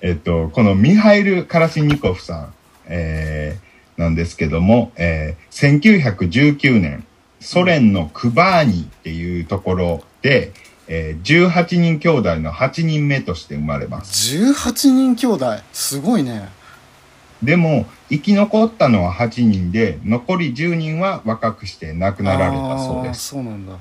[0.00, 2.54] えっと、このミハイル・カラシニコフさん、
[2.86, 7.06] えーなんですけども、えー1919年、
[7.40, 10.52] ソ連のクバーニっていうところで、
[10.88, 14.36] えー18人兄弟の8人目として生まれます。
[14.36, 16.48] 18人兄弟すごいね
[17.42, 23.28] でも、生き残ったのは8人で、残り10人は若くして亡くなられたそうです。
[23.28, 23.74] そうなんだ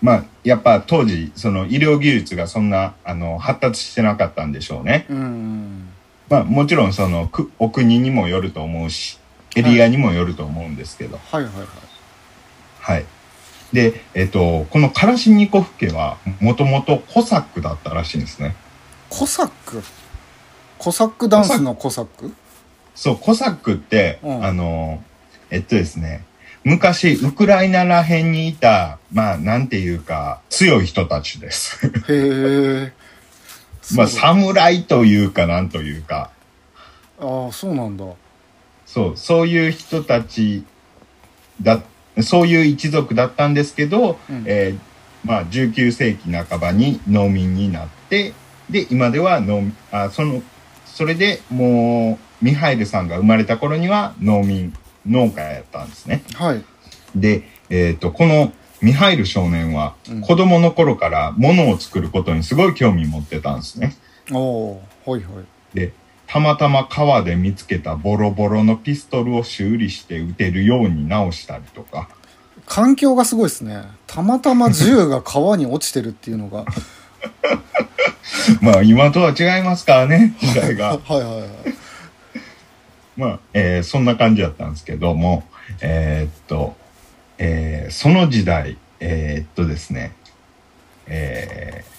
[0.00, 5.06] まあ、やっぱ当時、その医療技術がそんな、あの、発達してなかったんでしょうね。
[5.08, 5.88] うん
[6.28, 9.18] まあ、もちろんその、くお国にもよると思うし、
[9.56, 11.18] エリアにもよると思うんですけど。
[11.32, 11.66] はいはいはい
[12.80, 13.04] はい。
[13.72, 18.54] で、えっと、このカラシニコフ家は、もともとコサックだったらしいんですね。
[19.10, 19.82] コサック？
[20.78, 22.32] コサックダンスのコサック？
[22.94, 25.02] そう、コサックって、うんあの、
[25.50, 26.24] えっとですね、
[26.68, 31.86] 昔、ウクライナら辺にいた、まあ、なんていうか、強い人たちです。
[31.86, 32.92] へえ
[33.96, 36.30] まあ、侍というか、なんというか、
[37.18, 38.04] ああそうなんだ。
[38.84, 40.62] そう、そういう人たち
[41.62, 41.80] だ、
[42.20, 44.44] そういう一族だったんですけど、うん。
[44.46, 44.78] えー
[45.24, 48.34] まあ、19世紀半ばに農民になって、
[48.68, 50.42] で、今では農あ、その、
[50.84, 54.74] それでもう、ミハイルさんが生まれた頃には農民、
[55.06, 56.22] 農家やったんですね。
[56.34, 56.64] はい。
[57.14, 60.20] で、えっ、と、このミハイル少年はうん。
[60.20, 63.96] 子供の頃から物を作ることにすごい興味持ってたんですね。
[64.30, 65.44] おおーはいはい。
[65.74, 65.92] で、
[66.26, 72.08] たまたま川で見つけたボロボロのピストルを修理して撃てるように直したりとか、
[72.66, 73.84] 環境がすごいですね。
[74.06, 76.66] たまたま銃が川に落ちてるっていうのが。
[78.60, 80.98] まあ今とは違いますからね、時代が。
[81.02, 81.48] はいはいはい
[83.18, 85.42] まあ、えーそんな感じだったんですけども、
[85.82, 86.76] えーっと、
[87.36, 90.14] えーその時代、えーっとですね、
[91.06, 91.98] えー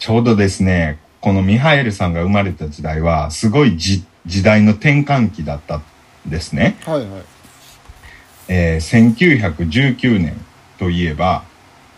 [0.00, 5.82] ちょうどですね、このミハエルさんが生まれた時代は、すごいじ時代の転換期だったん
[6.26, 6.76] ですね。
[6.84, 7.22] はいはい
[8.48, 10.34] えー1919年
[10.78, 11.44] といえば、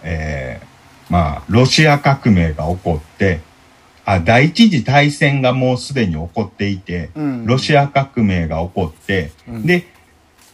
[0.03, 3.41] えーまあ、ロシア革命が起こって、
[4.05, 7.47] あ、第一次大戦がもうすでに起こっていて、うん。
[7.47, 9.67] ロシア革命が起こって、うん。
[9.67, 9.87] で、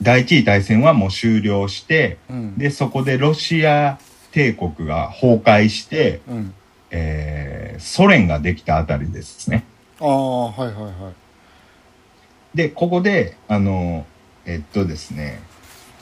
[0.02, 2.58] 第一次大戦はもう終了して、うん。
[2.58, 3.98] で、そこでロシア
[4.32, 6.54] 帝国が崩壊して、うん。
[6.90, 9.64] えーソ連ができたあたりですね。
[10.00, 12.56] ああはいはいはい。
[12.56, 14.04] で、ここで、あの、
[14.44, 15.40] えっとですね、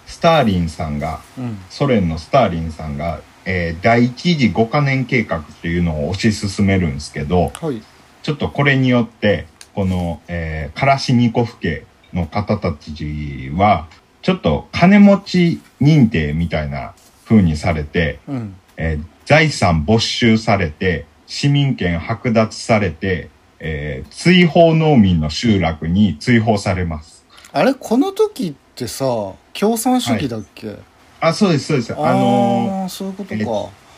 [0.07, 1.59] スターリンさんが、うん。
[1.71, 7.83] ソ連のスターリンさんが、えー第一次5カ年計画っていうのを推し進めるんですけど、はい。
[8.23, 13.89] ちょっとこれによって、この、えーカラシニコフ家の方たちは、
[14.21, 16.93] ちょっと金持ち認定みたいな
[17.25, 18.55] 風にされて、うん。
[18.77, 23.31] えー財産没収されて、市民権剥奪されて、
[23.61, 27.25] えー追放農民の集落に追放されます。
[27.53, 29.07] あれこの時ってさ
[29.55, 30.77] 共産主義だっけ、
[31.21, 31.93] あ、そうです、そうです。
[31.93, 33.45] あのーそういうことえか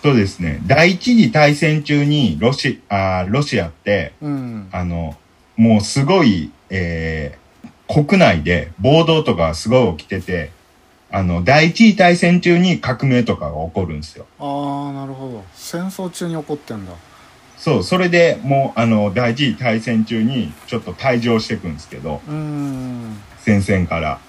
[0.02, 0.60] そうですね。
[0.66, 5.16] 第一次大戦中にロシあーロシアって、うんあの、
[5.56, 7.40] もうすごい、えー
[7.92, 10.52] 国内で暴動とかすごい起きてて、
[11.10, 14.26] あの、第一次大戦中に革命とかが起こるんですよ。
[14.38, 16.92] ああなるほど戦争中に起こってんだ
[17.58, 22.20] そう、それでもう、あの、第一次大戦中にちょっと退場していくんですけど、
[23.40, 24.20] 戦線から。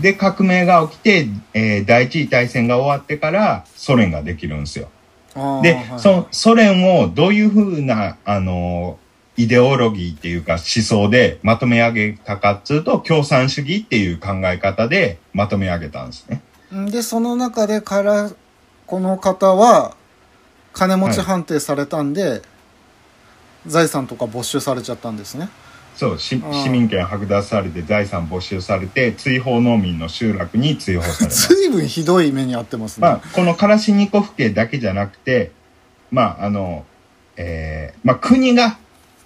[0.00, 4.88] で、革命が起きて、えー第一次大戦が終わってからソ連ができるんですよ。
[5.34, 8.98] で、はいそのソ連をどういうふうな、あの、
[9.36, 16.42] イデオロギーっていうか思想でまとめ上げたかっつうと、共産主義っていう考え方でまとめ上げたんですね。
[16.90, 18.30] でその中でから
[18.86, 19.96] この方は
[20.72, 22.42] 金持ち判定されたんで、
[23.66, 25.48] 財産とか没収されちゃったんですね
[25.98, 26.36] そう、市
[26.70, 31.48] 民権剥奪されて財産没収されて、追放農民の集落に追放されます。
[31.52, 35.50] 随分ひどい目に遭ってますね、まあ、このカラシニコフ家だけじゃなくて、
[36.12, 36.84] まあ、あの、
[37.36, 38.78] えーまあ、国が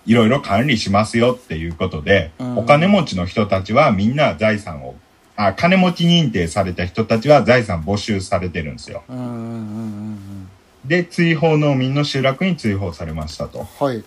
[0.06, 4.94] いろいろ管理しますよっていうことで、うんお金持ちの人たちはみんな財産を、
[5.36, 9.02] あ、金持ち認定された人たちは財産没収されてるんですよ。
[9.10, 10.48] うんうんうんうん
[10.86, 13.68] で、追放農民の集落に追放されましたと。
[13.80, 14.02] うんはい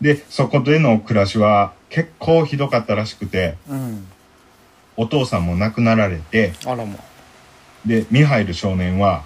[0.00, 4.06] で、そこでの暮らしは結構ひどかったらしくて、うん
[4.98, 6.96] お父さんも亡くなられて、あらま
[7.84, 9.24] で、ミハイル少年は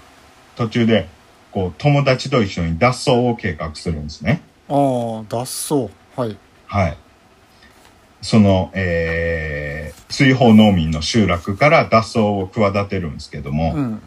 [0.57, 1.09] 途中で、
[1.53, 4.43] こう、友達と一緒に脱走を計画するんですね。
[4.69, 6.97] ああ脱走はいはい。
[8.23, 14.03] その、えー、追放農民の集落から脱走を企てるんですけども、うん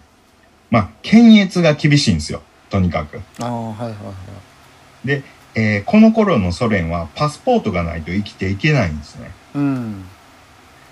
[0.69, 2.41] まあ、検閲が厳しいんですよ。
[2.69, 3.21] とにかく。
[3.39, 5.23] ああはいはいはいで、
[5.55, 9.31] えーこの頃のソ連はパスポートがないと生きていけないんですね。
[9.55, 10.05] うん。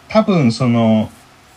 [0.08, 1.10] 多分その、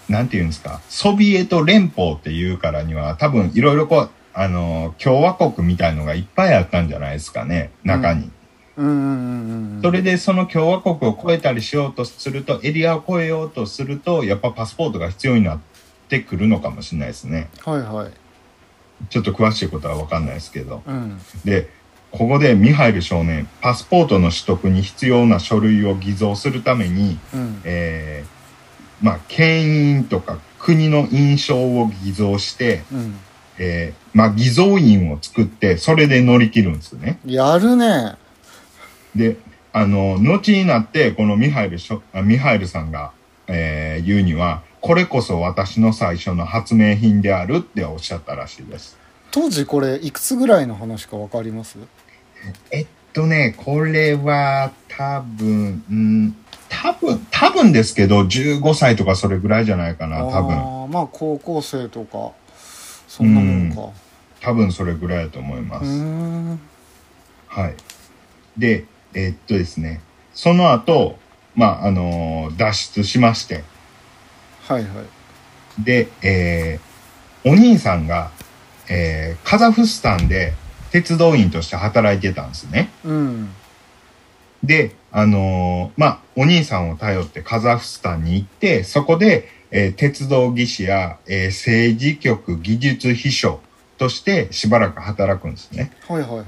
[0.09, 8.31] なんていうんですか、ソビエト連邦っていうからには、多分いろいろこう、あの、共和国みたいのがいっぱいあったんじゃないですかね、中に。
[9.83, 15.59] それでその共和国を越えたりしようとすると、エリアを越えようとすると、やっぱパスポートが必要になっ
[16.09, 17.49] てくるのかもしれないですね。
[17.65, 18.11] はいはい。
[19.11, 20.83] ちょっと詳しいことはわかんないですけど。
[20.87, 21.21] うん。
[21.45, 21.69] で、
[22.17, 33.17] ここでミハイル少年、パスポートの取得に必要な書類を偽造するために、うんえーまあ、牽引とか国の印象を偽造して、うん
[33.59, 37.19] えーまあ、偽造印を作って、それで乗り切るんですね。
[37.27, 38.15] やるね
[39.17, 39.37] で、
[39.73, 41.79] あの、後になって、このミハイル
[42.23, 43.11] ミハイルさんが、
[43.49, 48.97] えー言うには、これこそ私の最初の発明品であるっておっしゃったらしいです。
[49.33, 51.77] 当時これいくつぐらいの話か分かります？
[52.71, 56.37] えっとね、これは多分、うん、
[56.69, 60.57] 多分、多分ですけど、15歳とかそれぐらいじゃないかな、多分。
[60.57, 62.33] あーまあ高校生とか
[63.09, 63.93] そんなもんか
[64.41, 65.87] 多分それぐらいだと思います。
[65.87, 66.61] ん
[67.49, 67.75] はい。
[68.59, 70.01] で、えっとですね、
[70.35, 71.19] その後、
[71.55, 73.63] まあ、あのー脱出しまして、
[74.67, 76.95] はいはいで、えー
[77.47, 78.31] お兄さんが、
[78.89, 80.55] えーカザフスタンで
[80.95, 82.89] 鉄道員として働いてたんですね。
[83.05, 83.49] うん
[84.63, 93.61] で、あのーまあ、お兄さんを頼ってカザフスタンに行って、そこで、えー鉄道技師や、えー政治局技術秘書
[93.99, 95.91] としてしばらく働くんですね。
[96.07, 96.45] はいはいはい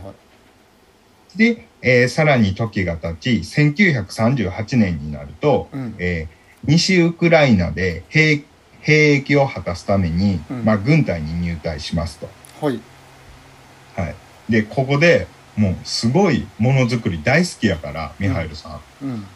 [1.37, 6.37] で、えーさらに時が経ち、1938年になると、うんえー
[6.68, 8.42] 西ウクライナで兵
[8.80, 12.26] 兵役を果たすために、うんまあ、軍隊に入隊しますと。
[12.64, 12.95] はいはい。
[14.48, 19.06] で、ここでもうすごいものづくり大好きやから、ミハイルさん。
[19.06, 19.26] うん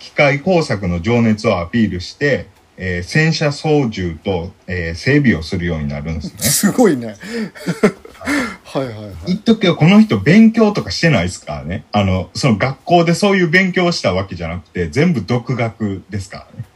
[0.00, 6.38] 機械工作の情熱をアピールして、えー戦車操縦と、えー整備をするようになるんですね。
[6.40, 7.16] すごいね
[8.64, 11.84] はいはいはい言っとくけど、この人勉強とかしてないですからね。
[11.90, 16.66] あの、その学校でそういう勉強をしたわけじゃなくて、全部独学ですからね。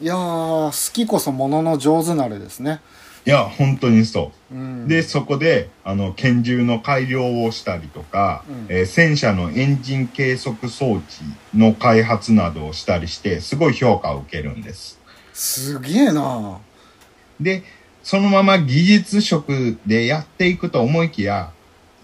[0.00, 2.80] いやー好きこそものの上手なれですね
[3.26, 4.54] いや、本当にそう。
[4.54, 11.02] うんで、そこで、あの、拳銃の改良をしたりとか、うんえー戦車のエンジン計測装置
[11.52, 15.00] の開発などをしたりして、すごい評価を受けるんです。
[15.32, 16.58] すげえな
[17.40, 17.64] で、
[18.04, 21.50] そのまま技術職でやっていくと思いきや、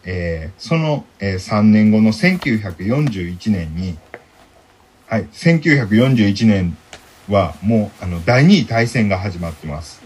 [0.05, 3.97] えーその、えー3年後の1941年に、
[5.07, 6.77] はい、1941年
[7.29, 10.03] はもうあの第二次大戦が始まってます。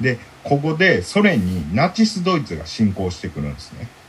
[0.00, 3.80] で、ここでソ連にナチスドイツが侵攻してくるんですね。
[3.82, 4.02] うん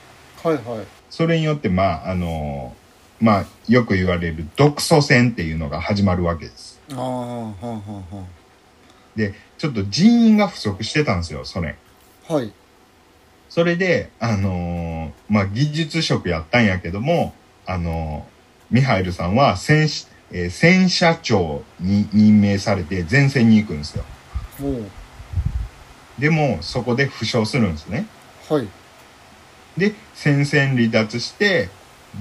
[0.43, 6.81] はいはいそれによって、まあ、あのーまあ、よく言われる独ソ戦っていうのが始まるわけです。
[6.91, 8.27] ああはんはんはん
[9.15, 11.75] で、ちょっと人員が不足してたんですよ、ソ連。
[12.27, 12.51] はい
[13.47, 17.33] それで、あのーまあ、技術職やったんやけども、
[17.65, 24.03] あのーミハイルさんは戦し、えー戦車長に任命されて前線に行くんですよ。
[26.19, 28.07] でも、そこで負傷するんですね。
[28.49, 28.67] はい
[29.77, 31.69] で、戦線離脱して、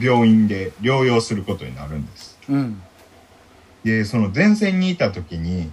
[0.01, 2.38] 病院で療養することになるんです。
[2.48, 2.83] うん
[3.85, 5.70] で、その前線にいた時に、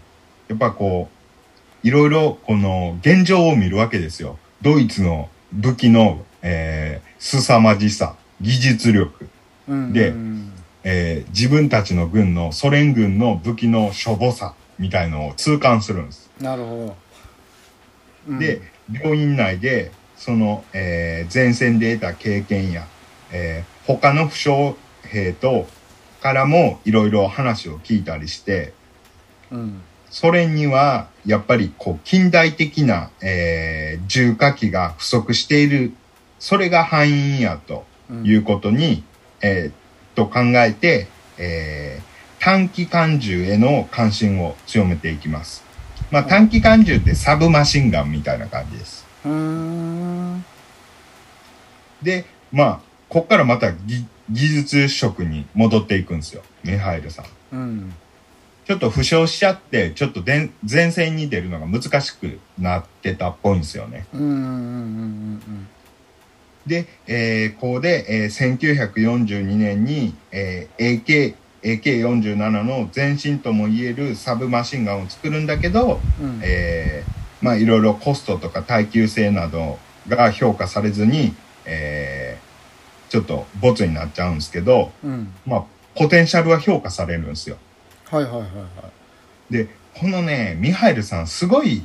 [0.48, 1.10] やっぱこ
[1.84, 4.40] う、いろいろこの現状を見るわけですよ。
[4.62, 9.30] ドイツの武器の、えー、凄まじさ、技術力、
[9.68, 10.49] うんでうん
[10.84, 16.30] えー自分たちの軍のソ連軍の武器のしょぼさみたいのを痛感するんです。
[16.40, 16.98] なるほど。
[18.30, 18.40] うん。
[18.40, 18.62] で、
[18.92, 22.88] 病院内で、その、えー前線で得た経験や、
[23.32, 25.68] えー他の負傷兵と、
[26.22, 28.74] からもいろいろ話を聞いたりして、
[29.52, 29.82] うん。
[30.10, 35.94] ソ連にはやっぱりこう近代的な、えー重火器が不足している、
[36.40, 39.04] それが敗因やとうんいうことに、
[39.42, 41.08] えーと考えて、
[41.38, 42.10] えー
[42.40, 45.64] 短期間銃への関心を強めていきます。
[46.10, 49.06] まあ短期間銃ってサブマシンガンみたいな感じです。
[49.26, 50.46] うーん
[52.02, 52.80] で、まあ、
[53.10, 56.42] こっからまた技技術職に戻っていくんですよ。
[56.64, 57.26] ミハイルさん。
[57.52, 57.94] うん
[58.66, 64.06] ちょっと負傷しちゃって、ちょっとでん前線に出るのが難しくなってたっぽいんですよね。
[64.14, 65.68] うんうんうんうん
[66.68, 68.58] で、えーここで、えー
[68.96, 76.40] 1942年に、えー AK、AK47 の前身とも言えるサブマシンガンを作るんだけど、うんうん。
[76.44, 79.80] えーまあいろいろコストとか耐久性など
[80.10, 81.34] が評価されずに、
[81.66, 82.50] えー
[83.12, 85.34] ちょっとボツになっちゃうんですけど、うん。
[85.48, 85.64] まあ
[85.96, 87.58] ポテンシャルは評価されるんですよ。
[88.12, 88.48] はいはいはいは
[89.50, 89.54] い。
[89.54, 91.82] で、このね、ミハイルさん、すごい、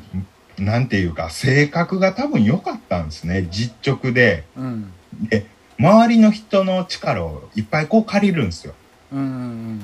[0.58, 3.48] なんていうか、性格が多分良かったんですね。
[3.50, 4.44] 実直で。
[4.56, 4.92] うん
[5.28, 5.46] で、
[5.78, 8.74] 周りの人の力をいっぱいこう借りるんですよ。
[9.12, 9.82] うんうん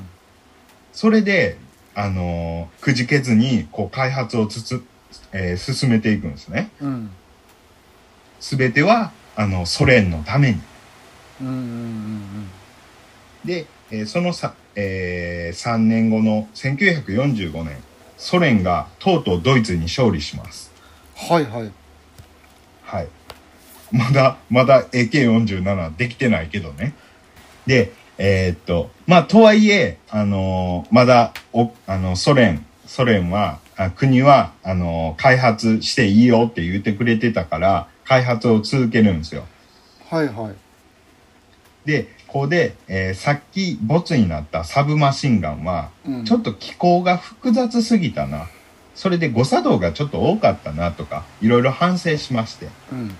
[0.92, 1.56] それで、
[1.94, 4.84] あのーくじけずに、こう、開発をつつ、
[5.32, 6.70] えー進めていくんですね。
[6.80, 7.10] うんうん
[8.40, 10.60] すべては、あの、ソ連のために。
[11.40, 12.48] うんうんうん
[13.44, 17.76] で、えーそのさ、え3年後の1945年、
[18.20, 20.70] ソ連がとうとうドイツに勝利します。
[21.16, 21.72] はいはい
[22.84, 23.08] はい。
[23.90, 26.94] まだ、まだ AK47 できてないけどね。
[27.66, 39.46] で、えーっと、まあ、とはいえ、あのーまだ、お、あの、ソ連、ソ連は、あ国は、あのー開発していいよって言ってくれてたから、開発を続けるんですよ。
[40.10, 40.54] はいはい
[41.86, 48.46] で、ここで、えーさっきボツになったサブマシンガンは、うんちょっと機構が複雑すぎたな。
[48.94, 52.68] それで誤作動がちょっと多かったなとか、いろいろ反省しまして。
[52.92, 53.10] うん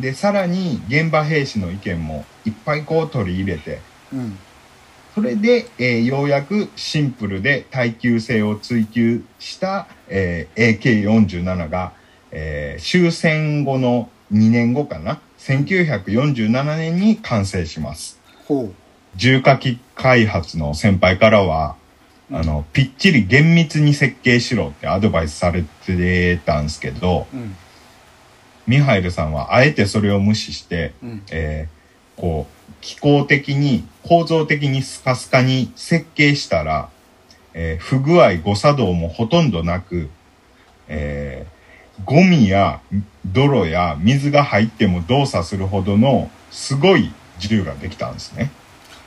[0.00, 3.80] で、さらに現場兵士の意見もいっぱいこう取り入れて、
[4.12, 4.38] うん
[5.14, 11.92] それで、えーようやくシンプルで耐久性を追求した、えー AK47 が、
[12.30, 18.21] えー終戦後の2年後かな、1947年に完成します。
[18.52, 18.74] ほ
[19.16, 21.76] 重火器開発の先輩からは、
[22.30, 22.36] うん。
[22.36, 27.56] あの、ぴっちり厳密に設計しろってアドバイスされてたんですけど、ううん。
[28.66, 31.22] ミハイルさんはあえてそれを無視して、うん。
[31.30, 31.82] えー
[32.20, 36.90] こう、機構的に、構造的にスカスカに設計したら、
[37.54, 40.08] えー不具合、誤作動もほとんどなく、
[40.88, 41.62] えー
[42.04, 42.80] ゴミや
[43.26, 47.12] 泥や水が入っても動作するほどのすごい
[47.48, 48.50] 銃ができたんですね。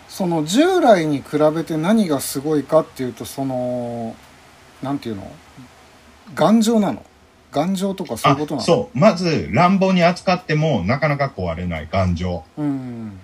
[0.08, 4.16] その従来に比べて何がすごいかっていうとその
[4.84, 5.32] なんていうの？
[6.36, 7.04] 頑丈なの？
[7.52, 8.62] 頑丈とかそういうことなの？
[8.62, 8.98] あそう。
[8.98, 12.44] まず、乱暴に扱ってもなかなか壊れない頑丈。
[12.58, 13.20] うん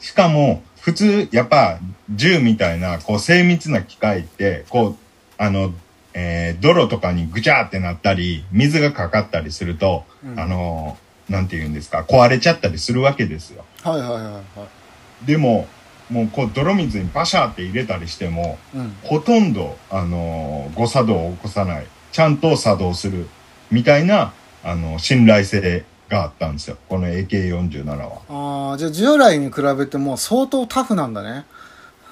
[0.00, 4.96] しかも、普通、やっぱ、銃みたいな、こう、精密な機械って、こう、
[5.36, 5.72] あの、
[6.14, 10.96] えー泥とかにぐちゃーってなったり、水がかかったりすると、うんあの、
[11.28, 13.64] なんて言うんですか、壊れちゃったりするわけですよ。
[13.82, 15.66] はいはいはいはいでも、
[16.10, 21.86] もう、こう、泥水にバシャーって入れたりしても、うんほとんど、あの、誤作動を起こさない。
[22.12, 23.28] ちゃんと作動する。
[23.70, 24.32] みたいな、
[24.64, 26.76] あの、信頼性があったんですよ。
[26.88, 28.70] この AK47 は。
[28.70, 31.44] ああじゃあ従来に比べても相当タフなんだね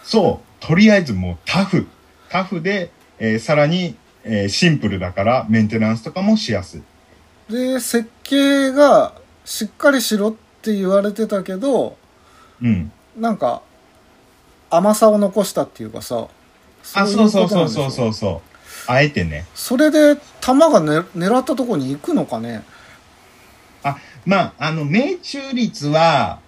[0.02, 0.66] そう。
[0.66, 1.86] とりあえずもうタフ。
[2.28, 6.82] タフで、えーさらに、えーシンプルだからメンテナンスとかもしやすい。
[7.52, 9.14] で設計が
[9.44, 11.96] しっかりしろって言われてたけど
[12.62, 12.90] うん。
[13.16, 13.62] なんか
[14.70, 16.26] 甘さを残したっていうかさ
[16.94, 18.40] あ、そうそうそうそううそうそう。
[18.88, 19.46] あえてね。
[19.54, 22.62] それで弾が、ね、狙ったところに行くのかね？
[23.82, 26.40] あ、まあ、あの、命中率は、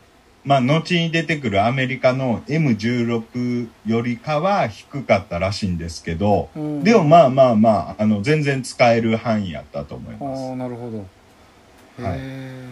[0.44, 10.52] まあ、後に出てくるアメリカの M16 よりかは低かったらしいんですけど、うんでもまあまあまあ、あの、全然使える範囲やったと思いあます。
[10.52, 10.98] あなるほど
[12.00, 12.68] へはいえ、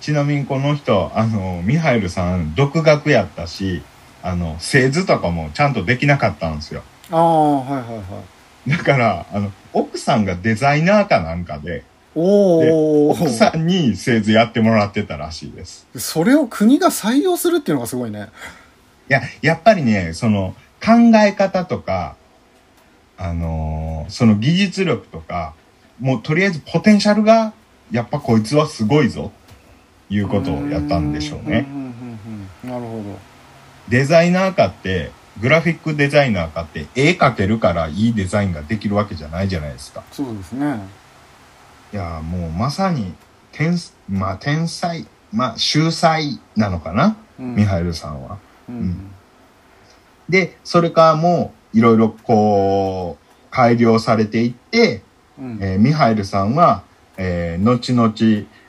[0.00, 3.82] ちなみにこの人、あの、ミハイルさん、独学やったし、
[4.22, 6.82] あの、製図とかもちゃんとできなかったんですよ。
[7.10, 11.84] ああはいはいはいだから、あの、奥さんがデザイナーかなんかで、
[12.16, 15.86] おお奥さんに製図やってもらってたらしいです。
[15.96, 18.30] それを国が採用するっていうのがすごいね
[19.08, 22.16] いや、やっぱりね、その、考え方とか、
[23.18, 25.54] あのーその技術力とか、
[26.00, 27.52] もうとりあえずポテンシャルが、
[27.90, 29.32] やっぱこいつはすごいぞ、
[30.08, 31.60] いうことをやったんでしょうね。
[31.60, 31.92] んうんうん
[32.64, 33.18] うんなるほ
[33.88, 40.02] デザイナーかって、グラフィックデザイナーかって、絵描けるからいいデザインができるわけじゃないじゃないですか。
[40.10, 40.80] どそうですね。
[41.92, 43.14] いや、もうまさに、
[43.52, 43.78] 天、
[44.08, 47.54] まあ天才、まあ秀才なのかな、うん。
[47.54, 48.38] ミハイルさんは。
[48.68, 49.10] うん。
[50.28, 55.02] で、それからもいろいろこう、改良されていって、
[55.38, 55.58] うん。
[55.60, 56.82] えーミハイルさんは、
[57.18, 58.12] えー後々、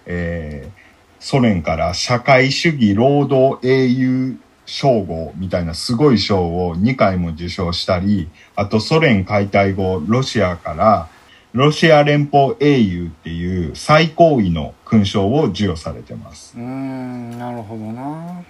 [0.05, 0.76] えー
[1.19, 11.07] ソ連から社会主義労働英雄称号みたいなすごい賞を2回も受賞したり、あとソ連解体後、ロシアから
[11.53, 16.53] ロシア連邦英雄っていう最高位の勲章を授与されてます。
[16.55, 18.43] うーんなるほどな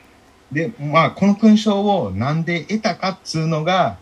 [0.51, 3.97] で、まあ、この勲章をなんで得たかっつうのが、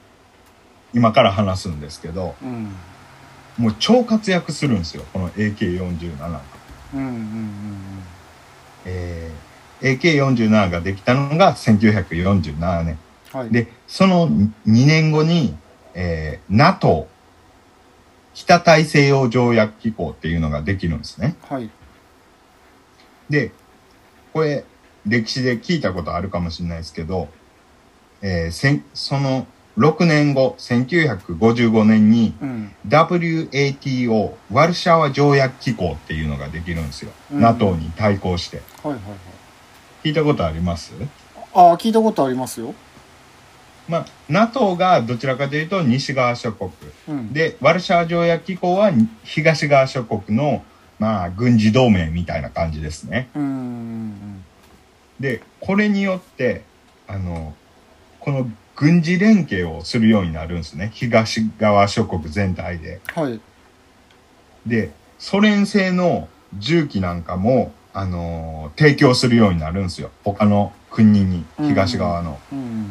[0.94, 2.74] 今から話すんですけど、うん
[3.58, 6.42] もう超活躍するんですよ、この AK47 が。
[6.94, 7.65] うんうん
[9.86, 12.98] AK47 ができたのが1947年。
[13.34, 15.58] うんはいで、その2年後に、
[15.94, 17.08] えー、NATO、
[18.34, 21.36] 北大西洋条約機構っていうのができるんですね。
[21.50, 21.70] はい
[23.30, 23.52] で、
[24.32, 24.64] これ、
[25.06, 27.28] 歴史で聞いたことあるかもしれないですけど、
[28.22, 37.12] えーその6年後、1955年にうん WATO、ワルシャワ条約機構っていうのができるんですよ。
[37.34, 38.62] うん NATO に対抗して。
[38.82, 39.35] はいはいはい
[40.06, 40.94] 聞いたことあります？
[41.52, 42.76] ああ聞いたことありますよ
[43.90, 46.70] まあ、NATO がどちらかというと西側諸国。
[47.08, 48.92] うんで、ワルシャワ条約機構は
[49.24, 50.64] 東側諸国の、
[51.00, 53.30] まあ、軍事同盟みたいな感じですね。
[55.20, 56.64] で、これによって、
[57.08, 57.56] あの、
[58.20, 60.92] この軍事連携をするようになるんですね。
[60.94, 63.02] 東側諸国全体で。
[63.16, 63.40] うんはい
[64.68, 66.28] で、ソ連製の
[66.58, 70.12] 銃器なんかも、あのー提供するようになるんですよ。
[70.24, 72.40] 他の国に、東側の。
[72.52, 72.88] うん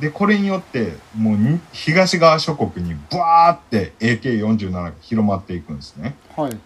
[0.00, 6.16] で、これによって、もうに東側諸国にブワーって AK47 が広まっていくんですね。
[6.36, 6.58] はい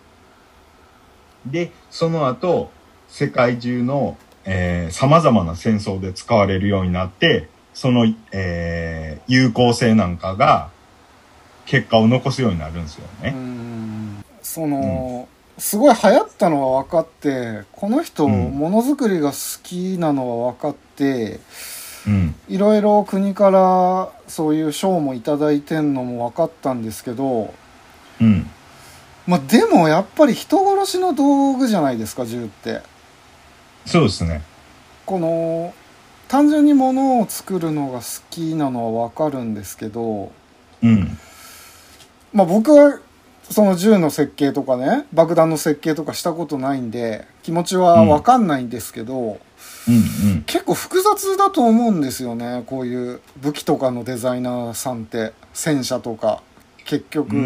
[1.46, 2.70] で、その後、
[3.08, 10.70] 世界中の、えー、様々な戦争で使われるようになって、その、えー、有効性なんかが、
[11.64, 13.30] 結果を残すようになるんですようね。
[13.30, 15.28] んその、
[15.59, 21.40] すごい流行ったのは分かってこの人、うんものづくりが好きなのは分かって
[22.06, 22.34] うん。
[22.48, 27.52] いろいろ国からそういう賞もいただいてんのも分かったんですけど
[28.20, 28.48] うん。
[29.26, 32.80] まあでもやっぱり人殺しの道具じゃないですか銃って
[33.84, 34.42] そうですね。
[35.06, 35.74] この
[36.28, 40.30] 単純に物を作るのが好きなのは分かるんですけど
[40.82, 41.18] うん。
[42.32, 43.00] まあ僕は
[43.51, 50.42] その銃の設計とかね爆弾の設計とかしたことないんで気持ちは分かんないんですけど、うんうん。
[50.46, 56.42] 結構複雑だと思うんですよねこういう武器とかのデザイナーさんって戦車とか。
[56.88, 57.36] 結局。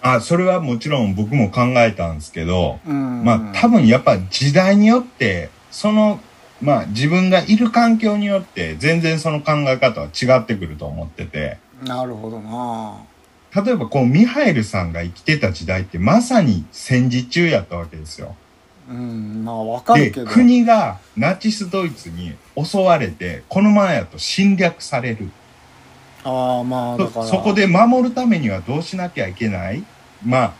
[0.00, 3.22] あ、それはもちろん僕も考えたんですけど、ん。
[3.22, 6.18] まあ多分やっぱ時代によって、その、
[6.62, 12.96] まあ自分がいる環境によって全然その考え方は違ってくると思ってて、なるほどな
[13.54, 18.34] 例えばこうミハイルさんが生きてた時代ってまさに戦時中やったわけですよ。
[18.88, 25.30] うんまあ分かで、るけど国がナチスドイツに襲われて、このままやと侵略される。
[26.24, 29.84] ああまあだからそそこで守るためにはどうしなきゃいけない？
[30.24, 30.54] ま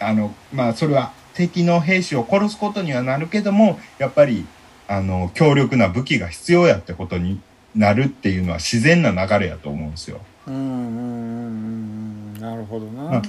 [0.00, 4.46] あ、あの、まあ、それは敵の兵士を殺すことにはなるけども、やっぱり、
[4.86, 7.40] あの、強力な武器が必要やってことに
[7.74, 10.20] なるっていうのは自然な流れやと思うんですよ。
[10.46, 11.97] うんうんうんうん
[12.40, 13.22] なるほどな、まあ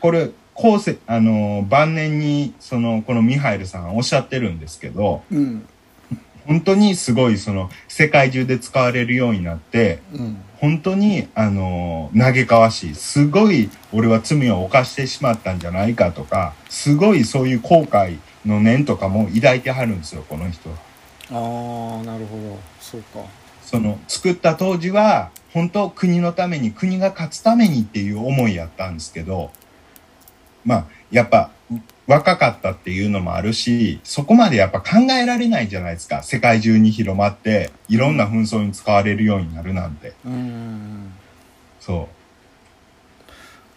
[0.00, 5.66] これ、後世、あの、晩年に、その、このミハイルさんおっしゃってるんですけど、うん。
[6.46, 10.42] 本当にすごい、その、世界中で使われるようになって、うん。
[10.60, 12.94] 本当に、あの嘆かわしい。
[12.94, 20.70] すごい、俺は罪を犯してしまったんじゃないかとか、すごいそういう後悔の念とかも抱いてはるんですよ、この人。
[20.70, 22.58] ああなるほど。
[22.80, 23.20] そうか
[23.70, 29.50] その、作った当時は、本当国のために、国が勝つためにっていう思いやったんですけど、
[30.64, 31.50] まあ、やっぱ、
[32.06, 36.22] 若かったっていうのもあるし、そこまでやっぱ考えられないじゃないですか。
[36.22, 40.14] 世界中に広まって、いろんな紛争に使われるようになるなんて。
[40.24, 41.12] うん
[41.78, 42.08] そ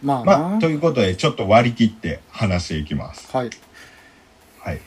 [0.02, 0.06] う。
[0.06, 3.30] まあな、まあ、ということで、ちょっと割り切って話していきます。
[3.36, 3.50] はい
[4.60, 4.80] はい。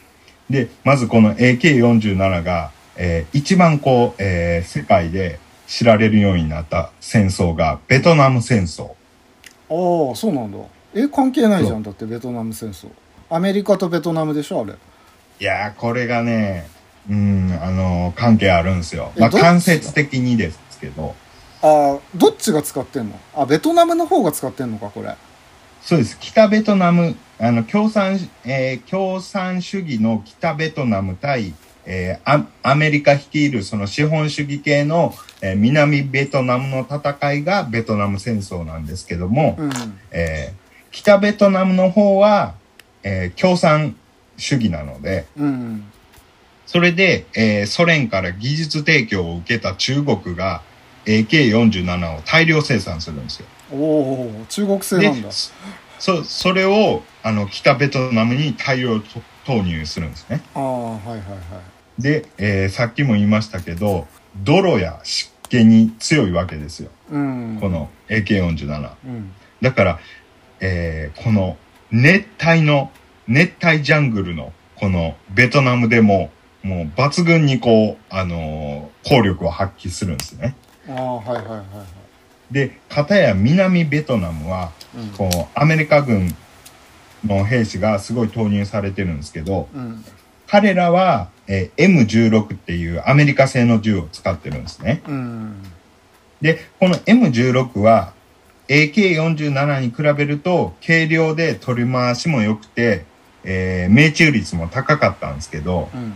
[0.48, 8.90] で、まずこの AK47 が、えー一番こう、えー世界で知られるようになった戦争が、ベトナム戦争。
[9.70, 10.58] ああそうなんだ。
[10.94, 12.88] え関係ないじゃんだってベトナム戦争。
[13.30, 14.74] アメリカとベトナムでしょあれ。
[15.40, 16.68] いやー、これがね、
[17.10, 19.12] うん、あのー関係あるんですよ。
[19.18, 21.14] まあ、間接的にですけど、
[21.62, 23.18] ああどっちが使ってんの？
[23.34, 25.14] あベトナムの方が使ってんのかこれ。
[25.80, 26.18] そうです。
[26.20, 31.54] 北ベトナム、あの、共産、えー共産主義の北ベトナム対、
[31.86, 39.70] えーアアメリカ率いるその資本主義系の、えー南ベトナムの戦いがベトナム戦争なんですけども、うん
[40.10, 42.54] えー北ベトナムの方は、
[43.02, 43.96] えー共産
[44.36, 45.84] 主義なので、うん
[46.66, 50.62] それで、えーソ連から技術提供を受けた中国が
[51.04, 53.46] AK47 を大量生産するんですよ。
[53.72, 55.34] おお中国製なんだで
[55.98, 59.04] そそれをあの北ベトナムに大量と
[59.46, 60.42] 投入するんですね。
[60.54, 61.20] ああはいはいはい
[61.98, 64.06] で、えーさっきも言いましたけど
[64.42, 66.90] 泥や湿気に強いわけですよ。
[67.10, 68.90] うんこの AK47。
[69.04, 69.32] うん
[69.62, 69.98] だから、
[70.60, 71.56] えーこの
[71.90, 72.90] 熱帯の
[73.28, 76.30] 熱帯ジャングルのこのベトナムでも
[76.62, 80.56] もう抜群にこう、あのー効力を発揮するんですね。
[80.88, 81.66] ああはいはいはいはい
[82.50, 86.34] で、片や南ベトナムは、うんこう、アメリカ軍
[87.24, 90.04] の兵士がすごい投入されてるんですけど、うん
[90.54, 95.02] 彼らは、えー M16 っていうアメリカ製の銃を使ってるんですね。
[95.08, 95.62] うん
[96.40, 98.12] で、この M16 は
[98.68, 103.04] AK47 に比べると軽量で取り回しも良くて、
[103.42, 106.14] えー命中率も高かったんですけど、うん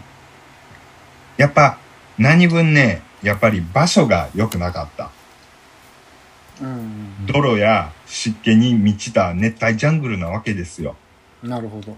[1.36, 1.76] やっぱ
[2.16, 5.10] 何分ね、やっぱり場所が良くなかった。
[6.62, 10.94] うん泥や湿気に満ちた熱帯ジャングルなわけですよ。
[11.42, 11.96] なるほど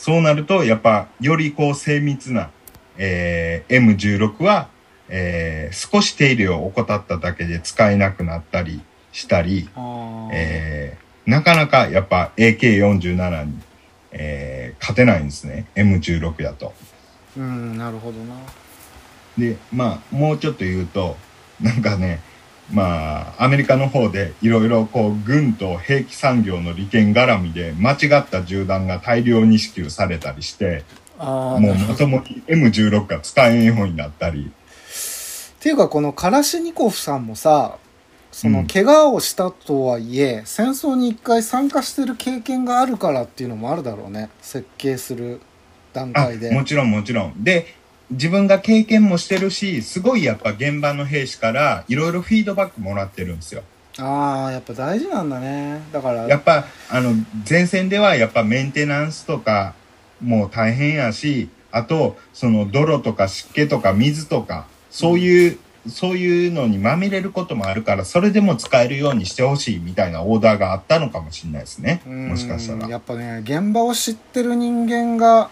[0.00, 2.48] そうなると、やっぱよりこう精密な、
[2.96, 4.68] えー M16 は、
[5.10, 8.80] えー少し手入れを怠っただけで使えなくなったり
[9.12, 9.68] したり、
[10.32, 13.58] えーなかなかやっぱ AK47 に、
[14.12, 15.66] えー勝てないんですね。
[15.74, 16.72] M16 やと。
[17.36, 18.36] うんなるほどな
[19.36, 21.18] で、まあ、もうちょっと言うと、
[21.60, 22.20] なんかね、
[22.72, 30.84] まあ、アメリカの方でいろいろこう、軍と兵器産業の利権絡みで間違った銃弾が大量に支給されたりして、
[31.18, 37.76] もうまともに M16 が使えんようになったり、っていうかこのカラシニコフさんもさ
[38.32, 38.66] そのうん。
[38.66, 44.30] 怪我をしたとはいえ、戦争に一回参加してる経験があるからっていうのもあるだろうね。
[44.40, 45.40] 設計する
[45.92, 46.50] 段あ階で。
[46.52, 47.42] もちろんもちろん。
[47.42, 47.74] で、
[48.10, 53.62] 自分が経験もしてるし、すごいやっぱ現場の兵士からいろいろフィードバックもらってるんですよ。
[53.98, 57.12] ああやっぱ大事なんだねだからやっぱ、あの、
[57.48, 59.74] 前線ではやっぱメンテナンスとか
[60.22, 65.58] もう大変やし、あと、その泥とか湿気とか水とか、そういう、
[65.88, 72.02] そういうのにまみれることもあるから、それでも使えるようにしてほしいみたいなオーダーがあったのかもしれないですね。
[72.06, 72.88] うんもしかしたら。
[72.88, 75.48] やっぱね現場を知ってる人間が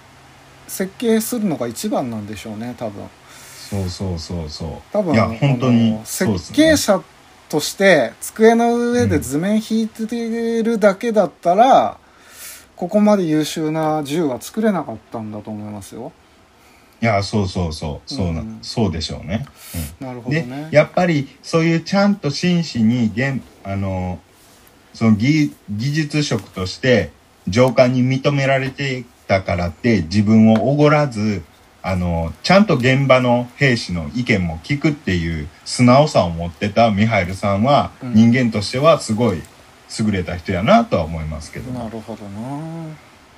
[0.68, 3.08] 設計するのが一番なんでしょうね多分。
[3.68, 4.70] そうそうそうそう。
[4.92, 7.02] 多分いや、本当にあのそうです設計者
[7.48, 11.98] として机の上で図面引いてるだけだったら、
[12.76, 16.12] ここまで優秀な銃は作れなかったんだと思いますよ。
[17.00, 18.12] いや、そうそうそう。
[18.12, 18.58] そうな、うん。
[18.62, 19.46] そうでしょうね。
[20.00, 24.18] なるほどでね、やっぱりそういうちゃんと真摯に現あの
[24.94, 27.10] その技技術職として
[27.46, 31.42] 上官に認められてたからって自分をおごらず
[31.82, 38.14] あのちゃんと現場の兵士の意見も聞くっていう素直さを持ってたミハイルさんは、うん。
[38.14, 39.40] 人間としてはすごい
[39.98, 41.70] 優れた人やなとは思いますけど。
[41.70, 42.40] なるほどな。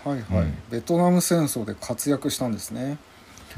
[0.04, 0.54] はいはい、うん。
[0.70, 2.98] ベトナム戦争で活躍したんですね。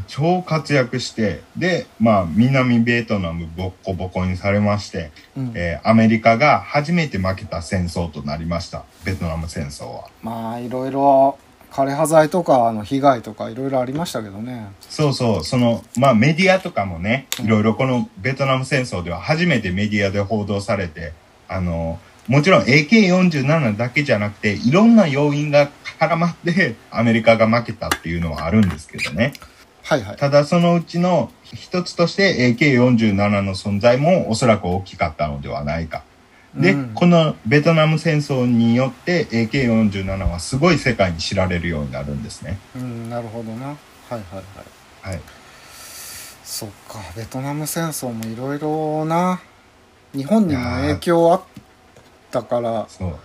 [0.09, 5.53] 超活躍してでまあ南ベトナムボッコボコにされましてうん。
[5.55, 8.85] えーアメリカが初めて負けた戦争となりました。
[9.05, 10.09] ベトナム戦争は。
[10.23, 11.39] まあいろいろ
[11.73, 14.71] 枯葉剤とかの被害とかいろいろありましたけどね。
[14.81, 17.47] そうそうそのまあメディアとかもねうん。
[17.47, 21.13] いろいろこのベトナム戦争では初めてメディアで報道されて
[21.49, 21.99] あの
[22.29, 29.33] もちろん AK47 だけじゃなくていろんな要因が絡まってアメリカが負けたっていうのはあるんですけどね。
[29.83, 30.17] はいはい。
[30.17, 36.05] ただそのうちの一つとして AK47 の存在もおそらく大きかったのではないか
[36.55, 42.59] で、うんこのベトナム戦争によって AK47 はすごい世界に知られるようになるんですね。
[42.77, 43.77] うんなるほどなはい
[44.11, 45.21] はいはいはい。
[46.45, 49.41] そっかベトナム戦争もいろいろな
[50.15, 51.43] 日本にも影響あっ
[52.31, 53.19] たからそう。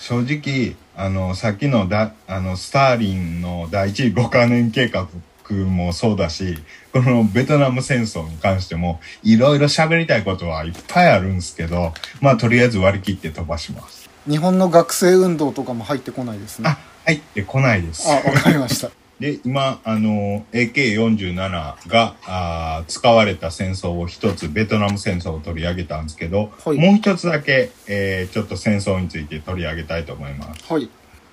[0.00, 5.06] 正直、あの、さっきのだ、あの、スターリンの第一5カ年計画
[5.52, 6.58] もそうだし、
[6.92, 14.08] このベトナム戦争に関しても、いろいろ喋りたいことはいっぱいあるんですけど、まあ、とりあえず割り切って飛ばします。
[14.28, 18.08] 日本の学生運動とかも入ってこないですねあ、入ってこないです。
[18.08, 30.72] あわかりました で、今、あの、AK47 があー使われた戦争を一つ、ベトナム戦争を取り上げたんですけど、はいもう一つだけ、えーちょっと戦争について取り上げたいと思います。
[30.72, 30.88] はい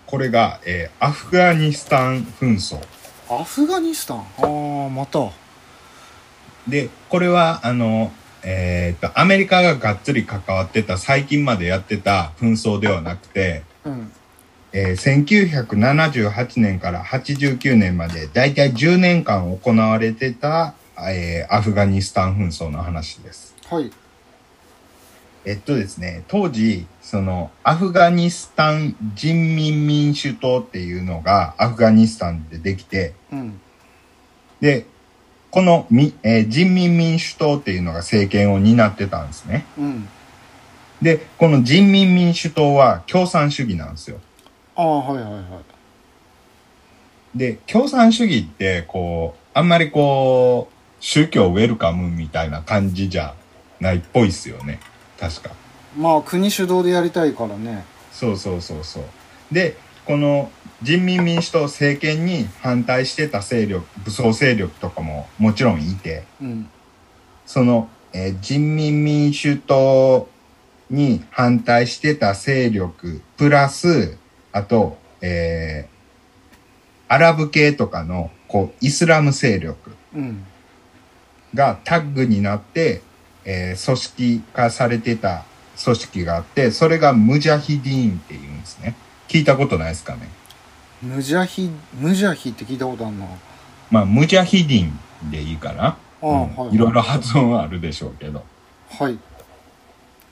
[0.06, 2.80] これが、えーアフガニスタン紛争。
[3.30, 4.18] アフガニスタン？
[4.18, 4.24] あ
[4.88, 5.30] あまた。
[6.68, 8.12] で、これは、あの、
[8.44, 14.12] えーっと、アメリカががっつり関わってた、最近までやってた紛争ではなくて、うん。
[14.72, 23.56] えー1978年から89年まで、だいたい10年間行われてた、えーアフガニスタン紛争の話です。
[23.70, 23.92] はい
[25.50, 33.60] えっとですね、当時、その、アフガニスタン人民民主党っていうのがアフガニスタンでできて、うん
[34.62, 34.86] で、
[35.50, 39.66] このみ、えー人民民主党っていうのが政権を担ってたんですね。
[39.80, 40.08] うん
[41.02, 44.20] で、この人民民主党は共産主義なんですよ。
[44.76, 53.34] ああはいはいはいで、共産主義って、こう、あんまりこう、宗教ウェルカムみたいな感じじゃ
[53.80, 54.80] ないっぽいっすよね。
[55.20, 55.52] 確か。
[55.98, 59.04] まあ国主導でやりたいからねそうそうそうそう。
[59.52, 60.52] で、この
[60.82, 66.70] 人民民主党政権に反対してた勢力、武装勢力とかももちろんいて、うん
[67.46, 70.30] その、えー人民民主党
[70.90, 74.18] に反対してた勢力、プラス、
[74.52, 76.00] あと、えー
[77.12, 80.46] アラブ系とかの、こう、イスラム勢力うん
[81.56, 83.02] がタッグになって、
[83.46, 85.44] えー組織化されてた
[85.84, 88.96] 組織があって、それがムジャヒディーンっていうんですね。
[89.28, 90.28] 聞いたことないですかね？
[91.02, 91.70] ムジャヒ
[92.00, 93.26] ムジャヒって聞いたことあるな
[93.90, 95.86] まあ、ムジャヒディンでいいかな。
[95.86, 98.44] ああ、うんはいいろいろ発音はあるでしょうけど。
[98.92, 99.18] はい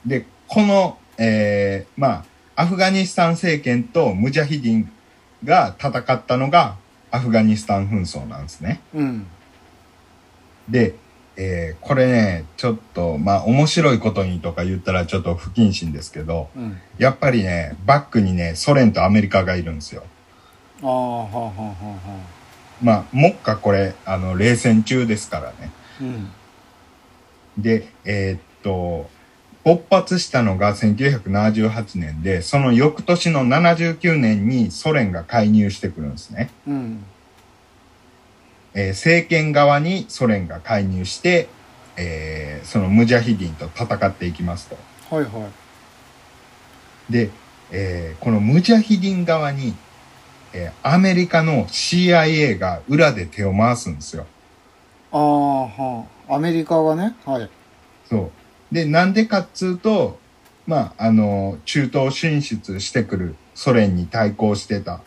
[0.06, 2.24] で、この、えーま
[2.56, 4.90] あ、アフガニスタン政権とムジャヒディン
[5.44, 6.76] が戦ったのが
[7.10, 8.80] アフガニスタン紛争なんですね。
[8.94, 9.26] うん
[10.68, 10.94] で、
[11.40, 20.02] えーこれね、ちょっと、まあ、面白いことにとか言ったらちょっと不謹慎ですけど、うんやっぱりね、バックにね、ソ連とアメリカがいるんですよ。
[20.82, 22.38] ああはあはあはあはあ
[22.82, 25.70] まあ、目下これ、あの、冷戦中ですからね。
[26.00, 26.30] うん
[27.56, 29.10] で、えーっと、
[29.64, 36.50] 勃発したのが1978年で、その翌年の79年にソ連が介入してくるんですね。
[36.66, 37.04] うん
[38.78, 41.48] えー政権側にソ連が介入して、
[41.96, 44.76] えーそのムジャヒディンと戦っていきますと。
[45.14, 45.48] はいは
[47.08, 47.30] いで、
[47.72, 49.74] えーこのムジャヒディン側に、
[50.52, 54.26] えーアメリカの CIA が裏で手を回すんですよ。
[55.10, 57.16] ああはあアメリカがね？
[57.24, 57.50] はい
[58.08, 58.30] そ
[58.70, 58.74] う。
[58.74, 60.18] で、なんでかっつうと、
[60.66, 65.00] まあ、あの、中東進出してくるソ連に対抗してた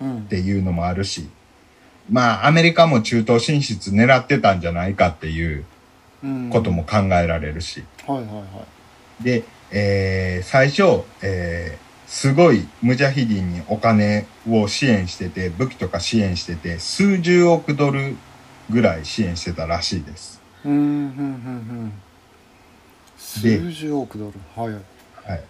[0.00, 1.28] うんっていうのもあるし、
[2.10, 5.64] まあ、アメリカも中東進出狙ってたんじゃないかっていう
[6.24, 7.84] うんことも考えられるし。
[8.06, 8.44] はいはいはい
[9.22, 18.16] で、えー最初、えーすごいムジャヒディンにお金を支援してて、武器とか支援してて、数十億ドル
[18.68, 20.42] ぐらい支援してたらしいです。
[20.64, 20.98] うんうんうんう
[21.84, 21.92] ん
[23.42, 24.60] で数十億ドル？
[24.60, 25.42] はいはい。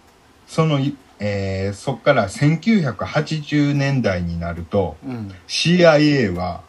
[0.45, 6.63] その、いえーそっから1980年代になると、うん CIA は、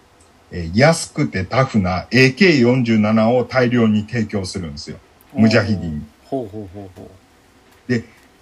[0.51, 4.99] えー安くてタフな AK47 を大量に提供するんですよ。
[5.33, 6.07] ムジャヒディンに。
[6.27, 7.11] ほうほうほうほ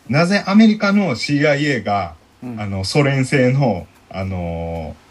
[0.09, 5.11] なぜアメリカの CIA が、ううんあの、ソ連製の、あのー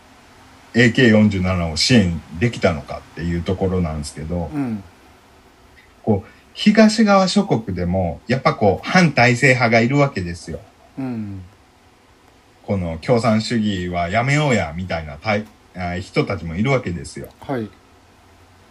[0.71, 4.83] AK47 を支援できたのかっていうところなんですけど、うん
[6.03, 10.59] こう、東側諸国でも、やっぱこう、反体制派がいるわけですよ。
[10.99, 11.41] うん
[12.65, 17.29] この共産主義はやめようや、みたいな対あ人たちもいるわけですよ。
[17.39, 17.69] はい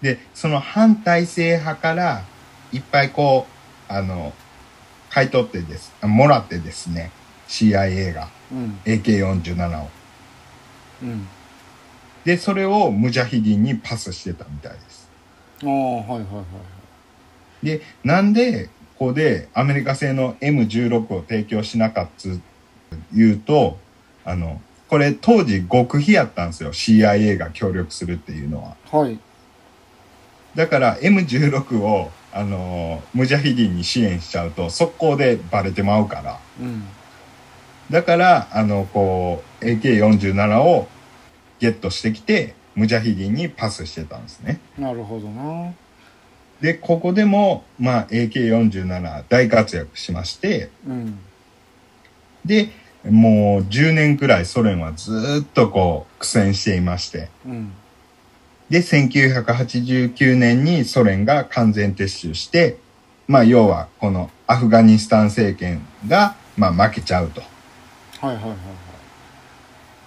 [0.02, 2.22] で、その反体制派から、
[2.72, 3.48] いっぱいこ
[3.90, 4.32] う、あの、
[5.10, 7.10] 買い取ってです、あもらってですね、
[7.48, 9.88] CIA がうん AK47 を。
[11.02, 11.28] うん
[12.24, 15.08] で、それをムジャヒディンにパスしてたみたいです。
[15.64, 16.42] ああはいはいは
[17.62, 18.68] いで、なんで、
[18.98, 22.40] ここでアメリカ製の M16 を提供しなかったつ
[23.12, 23.78] 言うと、
[24.24, 26.72] あの、これ当時極秘やったんですよ。
[26.72, 28.76] CIA が協力するっていうのは。
[28.90, 29.18] はい
[30.54, 36.38] だから M16 を、あのムジャヒディンに支援しちゃうと速攻でバレてまうから。
[36.60, 36.84] うん
[37.90, 40.88] だから、あの、こう、AK47 を
[41.58, 44.60] ゲットしてきて、ムジャヒディンにパスしてたんですね。
[44.78, 45.72] なるほどな
[46.60, 51.18] で、ここでも、まあ、AK47 大活躍しまして、うん。
[52.44, 52.70] で、
[53.04, 57.72] もう10年くらいソ連はずーっとこう苦戦していまして、うん。
[58.68, 62.78] で、1989年にソ連が完全撤収して、
[63.28, 67.40] まあ要はこのアフガニスタン政権がまあ負けちゃうと。
[68.20, 68.87] はいはいはいはい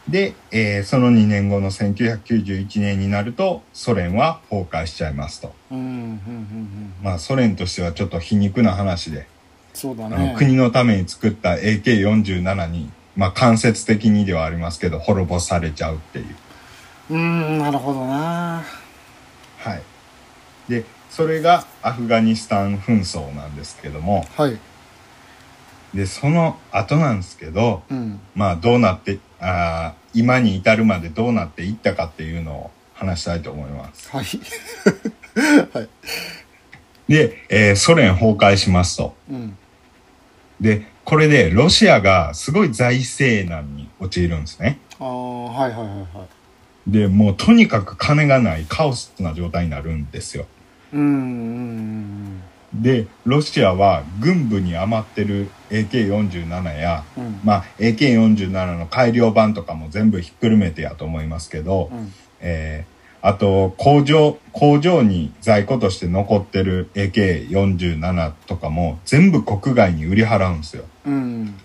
[0.07, 5.53] で、えーその2年後の1991年になるとソ連は崩壊しちゃいますと。
[5.71, 9.25] うんうんうんうんまあソ連としてはちょっと皮肉な話で、あ
[9.73, 16.25] そうだねの国のために作った AK47 に、まあ間接的にではありますけど滅ぼされちゃうっていう。
[17.11, 18.63] うーんなるほどな
[19.57, 19.81] はい。
[20.69, 24.57] で、それがアフガニスタン紛争なんですけども、はい
[25.93, 34.09] で、その後なんですけど、うんまあどうなって、あー今に至るまでどうなっていったかっていうのを話したいと思います。
[34.11, 34.25] はい
[35.73, 35.89] はい
[37.07, 39.15] で、えーソ連崩壊しますと。
[39.29, 39.57] うん
[40.61, 44.77] で、これでロシアがすごい財政難に陥るんですね。
[44.99, 46.27] ああはいはいはいはい
[46.87, 50.45] で、もうとにかく金がないカオスな状態になるんですよ。
[50.93, 52.43] うんうん
[52.73, 57.39] でロシアは軍部に余ってる AK47 や、うん。
[57.43, 62.13] まあ、AK47 の改良版とかも全部ひっくるめてやと思いますけど、うん。
[62.39, 62.91] えー
[63.23, 70.85] あと工場工場に在庫として残ってる AK47 とかも全部国外に売り払うんですよ。
[71.05, 71.55] うん。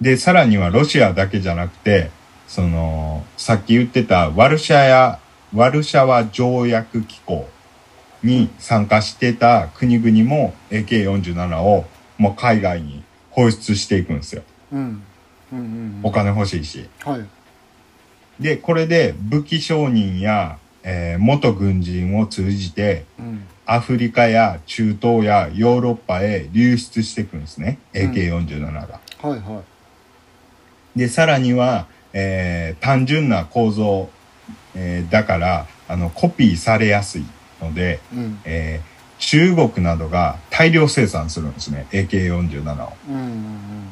[0.00, 2.10] でさらにはロシアだけじゃなくて
[2.48, 5.20] そのさっき言ってたワルシャや
[5.54, 7.48] ワルシャワ条約機構
[8.22, 11.84] に参加してた国々も AK47 を
[12.18, 14.42] もう海外に放出していくんですよ。
[14.72, 15.02] うん
[15.52, 16.88] うんうんお金欲しいし。
[17.04, 17.24] はい
[18.40, 27.78] で、これで武器商人や、えー元軍人を通じてうんアフリカや中東やヨーロッパへ流出していくんですね。
[27.94, 29.00] うん AK47 が。
[29.22, 29.62] はいは
[30.94, 34.08] で、さらには、えー単純な構造、
[34.74, 37.24] えーだから、あの、コピーされやすい
[37.60, 41.86] ので、いうんえー中国などが大量生産するんですね。
[41.90, 42.92] AK47 を。
[43.08, 43.88] うんうん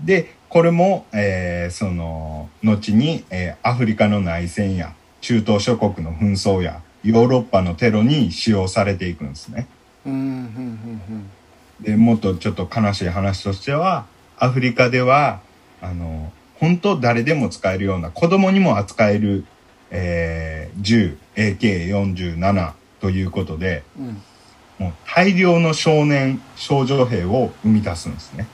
[0.00, 9.68] で、これも、えーその、後に、えーアフリカの内戦や、中東諸国の紛争や、ヨーロッパのテロに使用されていくんですね。
[10.04, 10.28] うんうんう
[11.12, 11.30] ん
[11.80, 15.40] で、もっとちょっと悲しい話としては、アフリカでは、
[15.80, 19.44] あの、本当誰でも使えるような、子供にも扱える、
[19.92, 24.22] えー銃、AK47 ということで、うんうん
[24.82, 28.48] もう大量の少年、少女兵を生み出すんですね。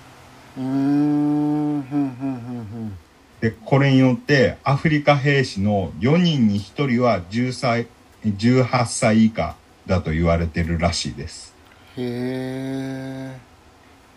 [3.41, 7.87] で、これによって、アフリカ兵士の4人に1人は10歳、
[8.25, 11.55] 18歳以下だと言われてるらしいです。
[11.97, 13.39] へえ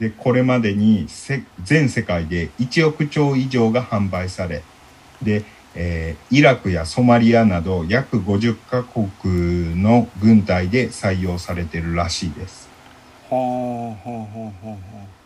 [0.01, 4.63] で、これまでにせ全世界で1億丁以上が販売され、
[5.21, 5.43] で、
[5.75, 12.69] えーイラクやソマリアなど約50カ国の軍隊で採用されてるらしいです。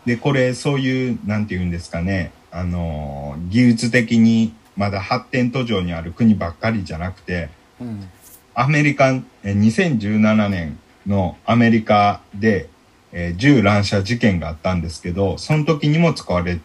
[0.05, 8.09] で、これ、そういう、なんて言うんですかね、あのー技術的にまだ発展途上にある国ばっかりじゃなくて、あうん
[8.57, 10.77] アメリカン、えー2017年
[11.07, 12.69] のアメリカで、
[13.11, 16.59] えー銃乱射事件があったんですけど、その時にも使われ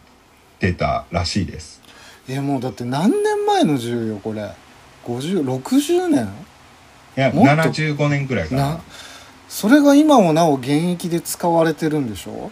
[0.59, 1.80] てたらしいです。
[2.35, 4.51] えもうだって何年前の銃よこれ
[5.05, 6.25] ？5060年？
[7.17, 8.81] いや、もっと？75年くらいかなな。
[9.49, 12.51] それが今もなお現役で使われてるんでしょ？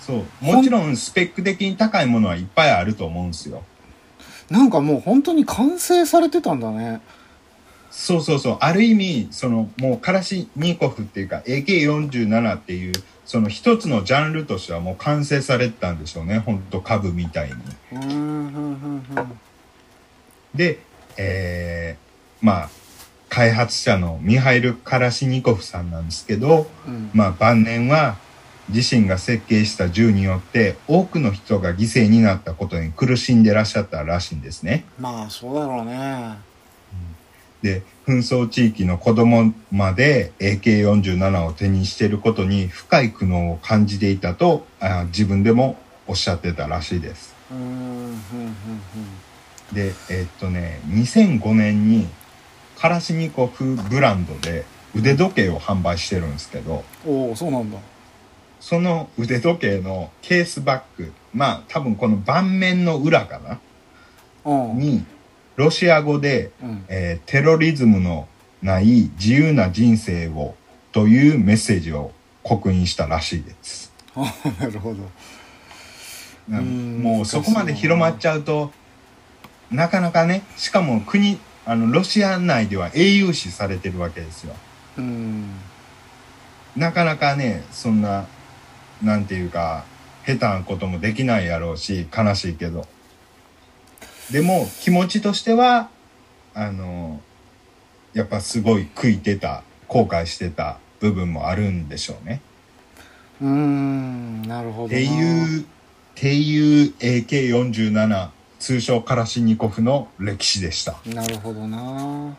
[0.00, 0.44] そう。
[0.44, 3.62] もちろんスペック的に高いものはいっぱいあると思うんですよ。
[4.50, 7.00] なんかもう本当に完成されてたんだね
[7.96, 8.56] そうそうそう。
[8.60, 12.92] ある意味、その、もうカラシニコフっていうか AK47 っていう、
[13.24, 16.38] その一つのジャンルとしてはもう完成されてたんでしょうね。
[16.40, 17.56] ほんと株みたいに。
[20.54, 20.78] で、
[21.16, 22.70] えー、まあ、
[23.30, 28.18] 開発者のミハイル・カラシニコフさんなんですけど、うんまあ晩年は
[28.68, 34.84] 自身が設計した銃によって多くの人が犠牲になったことに苦しんでらっしゃったらしいんですね。
[34.98, 36.36] まあそうだろうね
[37.62, 45.76] で、紛争地域の子供まで AK47 を手にしていることに深い苦悩を感じていたとあ自分でも
[46.06, 47.34] おっしゃってたらしいです。
[49.72, 52.06] で、えーっとね、2005年に
[52.78, 57.78] カラシニコフブランドで腕時計を販売してるんですけど、おおそうなんだ。
[58.60, 63.60] その腕時計のケースバッグ、まあ多分この盤面の裏かな？
[64.44, 64.78] うん。
[64.78, 65.04] に、
[65.56, 68.28] ロシア語で、うんえーテロリズムの
[68.62, 70.54] ない自由な人生を
[70.92, 73.92] というメッセージを刻印したらしいです。
[74.14, 75.02] あ なるほど
[76.48, 78.72] もうそこまで広まっちゃうと、
[79.70, 84.54] なかなかね、しかも国、あの、ロシア内では英雄視されてるわけですよ。
[84.98, 85.50] うん
[86.76, 88.26] なかなかね、そんな、
[89.02, 89.84] なんていうか、
[90.26, 92.86] 下手なこともできないやろうし、悲しいけど。
[94.30, 95.88] でも、気持ちとしては、
[96.54, 97.20] あの、
[98.12, 102.40] やっぱすごい悔いてた、後悔してた部分もあるんでしょうね。
[103.40, 105.64] うーんなるほどなっていう、っ
[106.14, 110.96] ていう AK47 通称カラシニコフの歴史でした。
[111.06, 112.36] なるほどな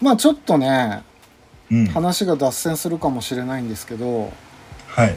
[0.00, 1.02] まあちょっとね
[1.70, 1.86] うん。
[1.86, 4.30] 話が脱線するかもしれないんですけど
[4.88, 5.16] はい。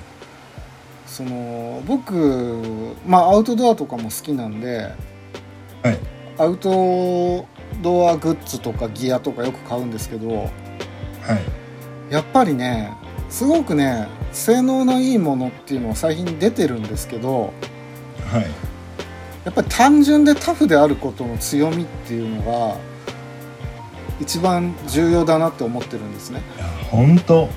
[1.06, 4.92] その僕まあアウトドアとかも好きなんで
[5.84, 6.00] はい。
[6.38, 7.46] アウト
[7.82, 10.46] ドアグッズとかギアとかよく買うんですけどは
[12.10, 12.12] い。
[12.14, 12.92] やっぱりね
[13.30, 17.54] すごくね性能のいいものっていうのは最近出てるんですけど
[18.32, 18.46] はい。
[19.46, 22.78] やっぱり単純でタフであることの強みっていうのが
[24.22, 26.42] 一番重要だなって思ってるんですね。
[26.56, 27.50] いや、本当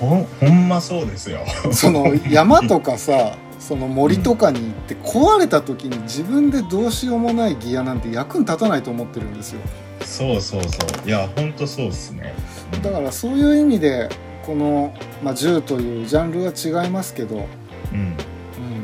[0.00, 1.40] ほほんほんまそうですよ
[1.72, 3.36] その山とかさ
[3.66, 9.60] その森とかに行って壊れた時に自分でどうしようもないギアなんて役に立たないと思ってるんですよ。
[10.02, 10.68] そうそうそ
[11.04, 11.08] う。
[11.08, 12.32] いやほんとそうですね。
[12.74, 14.08] うんだからそういう意味で
[14.44, 16.52] この、まあ、銃というジャンルは
[16.84, 17.48] 違いますけど、
[17.92, 17.98] うん。
[17.98, 18.14] うん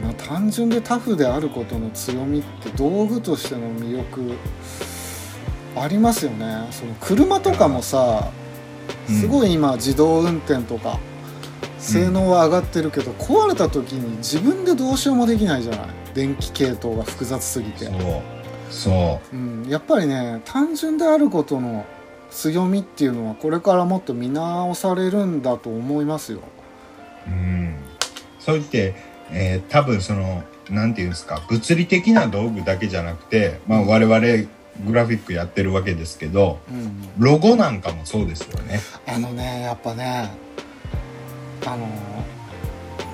[0.03, 4.33] まあ単純でタフであることの強みって道具としての魅力
[5.77, 6.67] ありますよね。
[6.73, 8.33] その車とかもさ
[9.09, 9.15] うん。
[9.15, 10.99] すごい今自動運転とか
[11.79, 15.87] 性能は上がってるけど、壊れた時に自分でどうしようもできないじゃない。
[16.15, 17.87] 電気系統が複雑すぎて。
[17.87, 18.23] そう。
[18.71, 19.37] そう。
[19.37, 21.85] ん、やっぱりね単純であることの
[22.31, 26.41] 強みっていうのはこれからもっと見直されるんだと思いますよ。
[27.27, 27.77] ううん。
[28.39, 28.95] そう言って、
[29.31, 34.21] えー多分そのなんていうんですか物理的な道具だけじゃなくて、まあ、我々
[34.87, 38.81] グラフィックやってるわけですけどうん、ロゴなんかもそうですよね。
[39.07, 40.31] あのねやっぱね
[41.67, 41.87] あの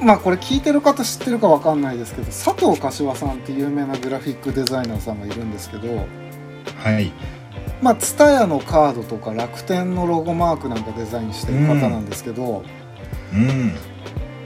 [0.02, 6.06] まあこれ聞いてる方知ってるかわかんないですけど佐藤柏さんって有名なグラフィックデザイナーさんがいるんですけど
[6.76, 7.12] はい。
[7.82, 12.64] まあ TSUTAYA のカードとか楽天のロゴマークなんかデザインしてる方なんですけど、
[13.32, 13.72] うん。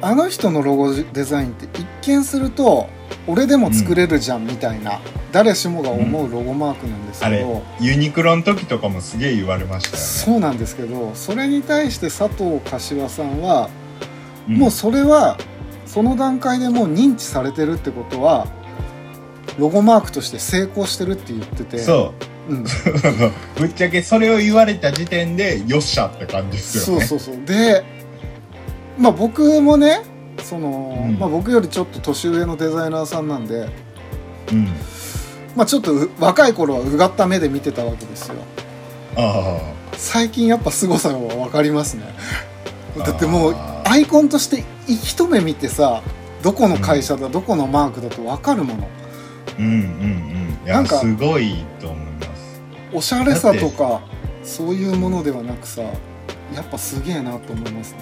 [0.03, 2.89] あの人のロゴデザインって一見すると
[3.27, 5.01] 俺でも作れるじゃんみたいな、
[5.31, 9.99] 誰しもが思うロゴマークなんですあれけど、ユニクロの時とかもすげえ言われましたよね。
[10.01, 13.71] そうなんですけどそれに対して佐藤柏さんは、
[14.49, 14.57] うん。
[14.57, 15.39] もうそれは
[15.87, 18.47] その段階でもう認知されてるってことは
[19.59, 22.15] ロゴマークとして成功してるって言ってて、そ
[22.49, 22.55] う。
[22.55, 22.65] ん、
[23.57, 27.05] ぶっちゃけそれを言われた時点でよっしゃって感じですよね。
[27.05, 27.45] そうそうそう。
[27.45, 27.85] で
[28.99, 30.03] まあ僕もね
[30.43, 31.19] その、うん。
[31.19, 33.69] まあ、僕よりちょっと年上のデザイナーさんなんで、
[34.51, 34.69] うん。
[35.55, 38.37] まあ、ちょっとう若い頃はうがった目で見てたわけですよ。
[39.17, 39.61] あ
[39.93, 42.05] 最近やっぱ凄さが分かりますね。
[42.99, 46.03] あだってもうアイコンとして一目見てさ
[46.43, 48.89] どこの会社だ、どこのマークだと分かるもの。
[49.59, 50.67] うんうんうん。
[50.67, 52.61] いやなんかすごいと思います。
[52.93, 54.01] おしゃれさとか
[54.43, 55.93] そういうものではなくさや
[56.61, 57.99] っぱすげえなと思いますね。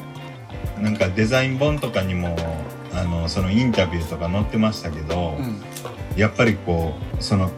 [0.80, 2.34] なんかデザイン本とかにも
[2.94, 5.62] あのそのインタビューとか載ってましたけど、うん。
[6.16, 7.50] やっぱりこうその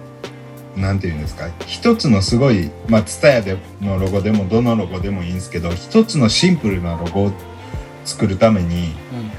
[0.77, 7.33] なんていうんですか一つのすごいまあ TSUTAYA でのロゴでもどのロゴでもいいんですけど一つのシンプルなロゴを
[8.05, 8.95] 作るために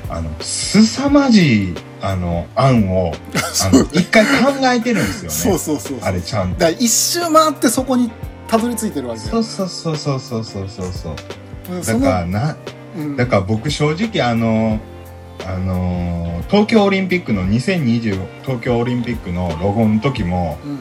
[0.09, 3.13] あの凄まじいあの案を
[3.93, 4.29] 一回考
[4.63, 5.29] えてるんですよね。
[5.29, 6.69] そうそうそうあれちゃんと。
[6.69, 8.11] 一周回ってそこに
[8.47, 11.83] たどり着いてるわけよそうそうそうそうそうそうそうそう。
[11.83, 12.57] そだからの、な
[12.97, 13.15] うん。
[13.15, 14.79] だから僕正直あの
[15.45, 20.79] あの東京オリンピックの2020東京オリンピックのロゴの時もうん。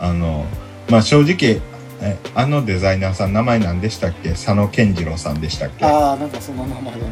[0.00, 0.46] あの
[0.88, 1.60] まあ正直
[2.02, 4.30] えあのデザイナーさん名前何でしたっけ？
[4.30, 5.84] 佐野健次郎さんでしたっけ？
[5.84, 7.04] ああなんかその名前だね。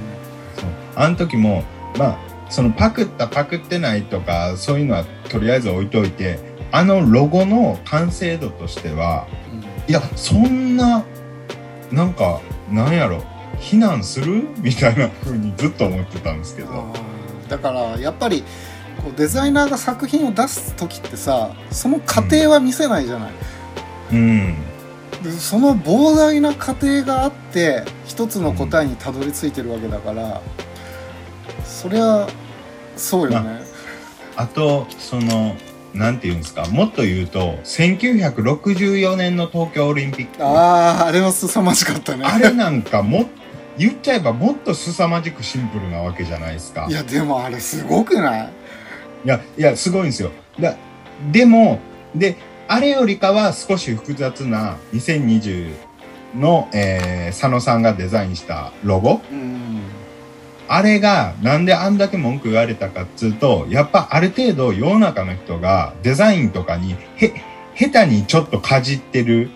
[0.57, 0.71] そう。
[0.97, 1.65] あの時も
[1.99, 2.19] まあ
[2.51, 6.39] そのパクったパクってないとかそういうのはとりあえず置いといて
[6.73, 9.27] あのロゴの完成度としては
[9.87, 11.05] いやそんな
[11.93, 13.23] なんかなんやろ
[13.59, 14.49] 非難する？
[14.59, 16.93] みたいな風にずっと思ってたんですけど。
[17.49, 18.43] だからやっぱり
[19.03, 23.33] こうデザイナーが作品を出す時ってさその過程は見せないじゃない、
[24.13, 24.55] うん
[25.23, 30.41] でその膨大な過程があって一つの答えにたどり着いてるわけだから、
[31.65, 32.29] そりゃ
[32.97, 33.61] そうよね、
[34.37, 35.57] あとその
[35.95, 40.45] なんていうんですかもっと言うと1964年の東京オリンピック。
[40.45, 42.25] あああれは凄まじかったね。
[42.27, 43.27] あれなんかも
[43.77, 46.87] 言っちゃえばもっと凄まじくシンプルなわけじゃないですか。
[46.89, 48.51] いやでもあれすごくない？
[49.25, 50.31] いや、いや、すごいんですよ。
[50.61, 50.77] だ
[51.33, 51.81] でも、
[52.15, 52.37] で、
[52.69, 55.73] あれよりかは少し複雑な2020
[56.37, 59.83] の、えー佐野さんがデザインしたロゴうん
[60.69, 67.33] あれがなんであんだけ文句言われたかっつうと、やっぱある程度世の中の人がデザインとかにへ、
[67.75, 69.49] 下手にちょっとかじってる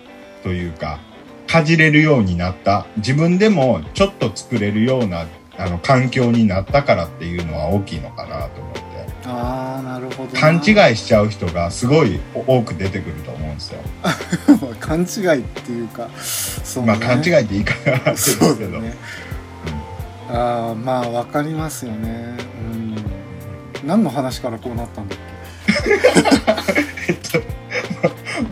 [0.42, 1.00] というか、
[1.46, 2.86] かじれるようになった。
[2.96, 5.26] 自分でもちょっと作れるような
[5.58, 8.91] あの環境になったからっていうのは大きいのかなと思って。
[9.24, 10.40] ああなるほどな。
[10.40, 13.80] 勘違いしちゃう人がすごい多く出てくると思うんですよ。
[14.80, 18.54] 勘違いっていうかそう、ね、まあ勘違いって言い方があるんですけど。
[18.54, 18.94] そうだね、
[20.28, 22.36] ああまあわかりますよね。
[22.58, 22.96] うん。
[23.84, 25.18] 何の話からこうなったんだっ
[27.08, 27.42] えっと、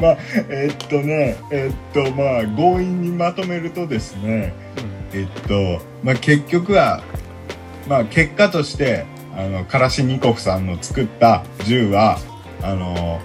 [0.00, 0.16] まあ、
[0.48, 4.52] えっとね、えっと、まあ、強引にまとめるとですね、
[5.12, 7.02] えっと、まあ結局は、
[7.88, 9.04] まあ結果として、
[9.40, 12.18] あの、カラシニコフさんの作った銃は、
[12.62, 13.20] あの、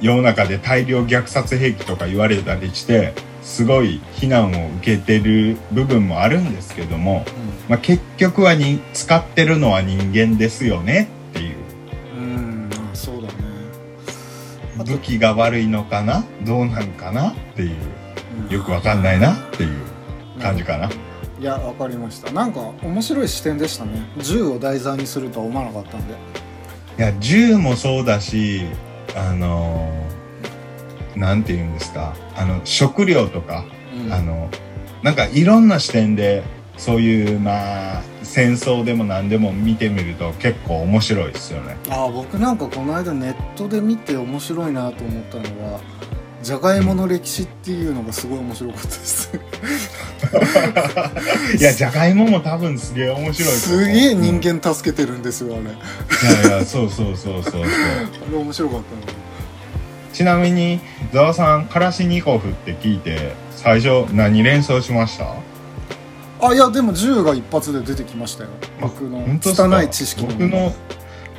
[0.00, 7.24] 世の中で大量虐殺兵器とか言われたりして、すごい非難を受けてる部分もあるんですけども、
[7.68, 11.56] まあ、結局はに使ってるのは人間ですよねっていう。
[12.16, 13.34] うん、そうだね。
[14.84, 16.24] 武器が悪いのかな？
[16.44, 17.30] どうなんかな？
[17.30, 17.70] っていう。
[17.70, 17.72] う
[18.48, 19.34] んよくわかんないな？
[19.34, 19.70] っていう
[20.40, 20.90] 感じかな。
[21.42, 22.30] いやわかりました。
[22.30, 23.90] なんか面白い視点でしたね。
[24.18, 26.14] 銃を題材にするとは思わなかったんで。
[26.14, 28.62] いや銃もそうだし
[29.16, 32.14] あのーなんて言うんですか。
[32.36, 33.64] あの食料とか、
[34.06, 34.12] うん。
[34.12, 34.48] あの
[35.02, 36.44] なんかいろんな視点で
[36.76, 41.76] そういうまあ戦争でも何でも見てみると結構面白いですよね。
[41.90, 45.80] あ僕なんかこの間ネットで見て面白いなと思ったのは
[46.42, 49.30] じゃがいもの歴史っていうのがすごい面白かったです。
[51.58, 55.64] いやじゃがいもも多分すげえ面白いすげえ人間助けてるんですよあれ。
[56.50, 57.62] やいやそうそうそうそうそう。
[57.62, 57.66] あ
[58.30, 58.86] れ面白かった
[60.14, 60.80] ちなみに
[61.12, 65.24] ざわさんカラシニコフって聞いて最初何連想しました？
[65.24, 65.36] な
[66.48, 68.50] あいやでも銃が一発で出てきましたよ。
[68.80, 70.74] 僕の拙い知識僕の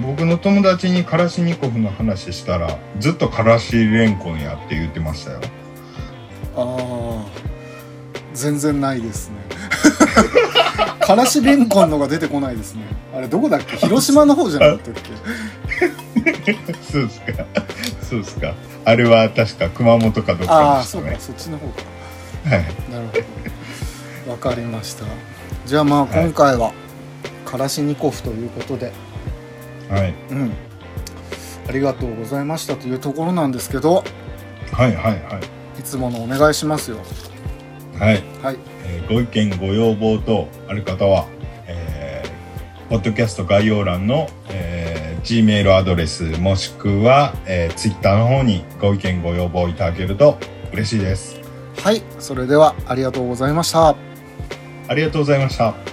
[0.01, 5.41] 僕の友達にカラシニコフの話したらずっとカラシレンコンやって言ってましたよ。
[6.55, 6.61] あ
[7.21, 7.25] あ
[8.33, 9.35] 全然ないですね。
[11.01, 12.81] からしれんこんのが出てこないですね。
[13.15, 13.77] あれどこだっけ？
[13.77, 14.93] 広島の方じゃなかったっ
[16.43, 16.53] け？
[16.91, 17.45] そうですか。
[18.09, 18.53] そうですか。
[18.85, 21.37] あれは確か熊本かどっあかあそうかでしたね。
[21.37, 21.81] そっちの方か。
[22.49, 22.65] はい。
[22.91, 23.17] なるほ
[24.25, 24.31] ど。
[24.31, 25.05] わかりました。
[25.65, 26.71] じゃあまあ今回は
[27.45, 28.91] カラシニコフということで、
[29.89, 30.13] はい。
[30.31, 30.51] うん。
[31.67, 34.03] ありがとうございましたというところなんですけど
[34.73, 35.39] はいはいは
[35.75, 35.79] い。
[35.79, 36.97] いつものお願いしますよ。
[37.97, 38.57] はい、はい。
[38.85, 41.27] えーご意見ご要望等ある方は、
[41.67, 50.37] えーポッドキャスト概要欄の、えー Gmail アドレスもしくは、えー、Twitter の方にご意見ご要望いただけると
[50.73, 51.39] 嬉しいです。
[51.81, 52.01] はい。
[52.19, 53.95] それではありがとうございました。
[54.87, 55.92] ありがとうございました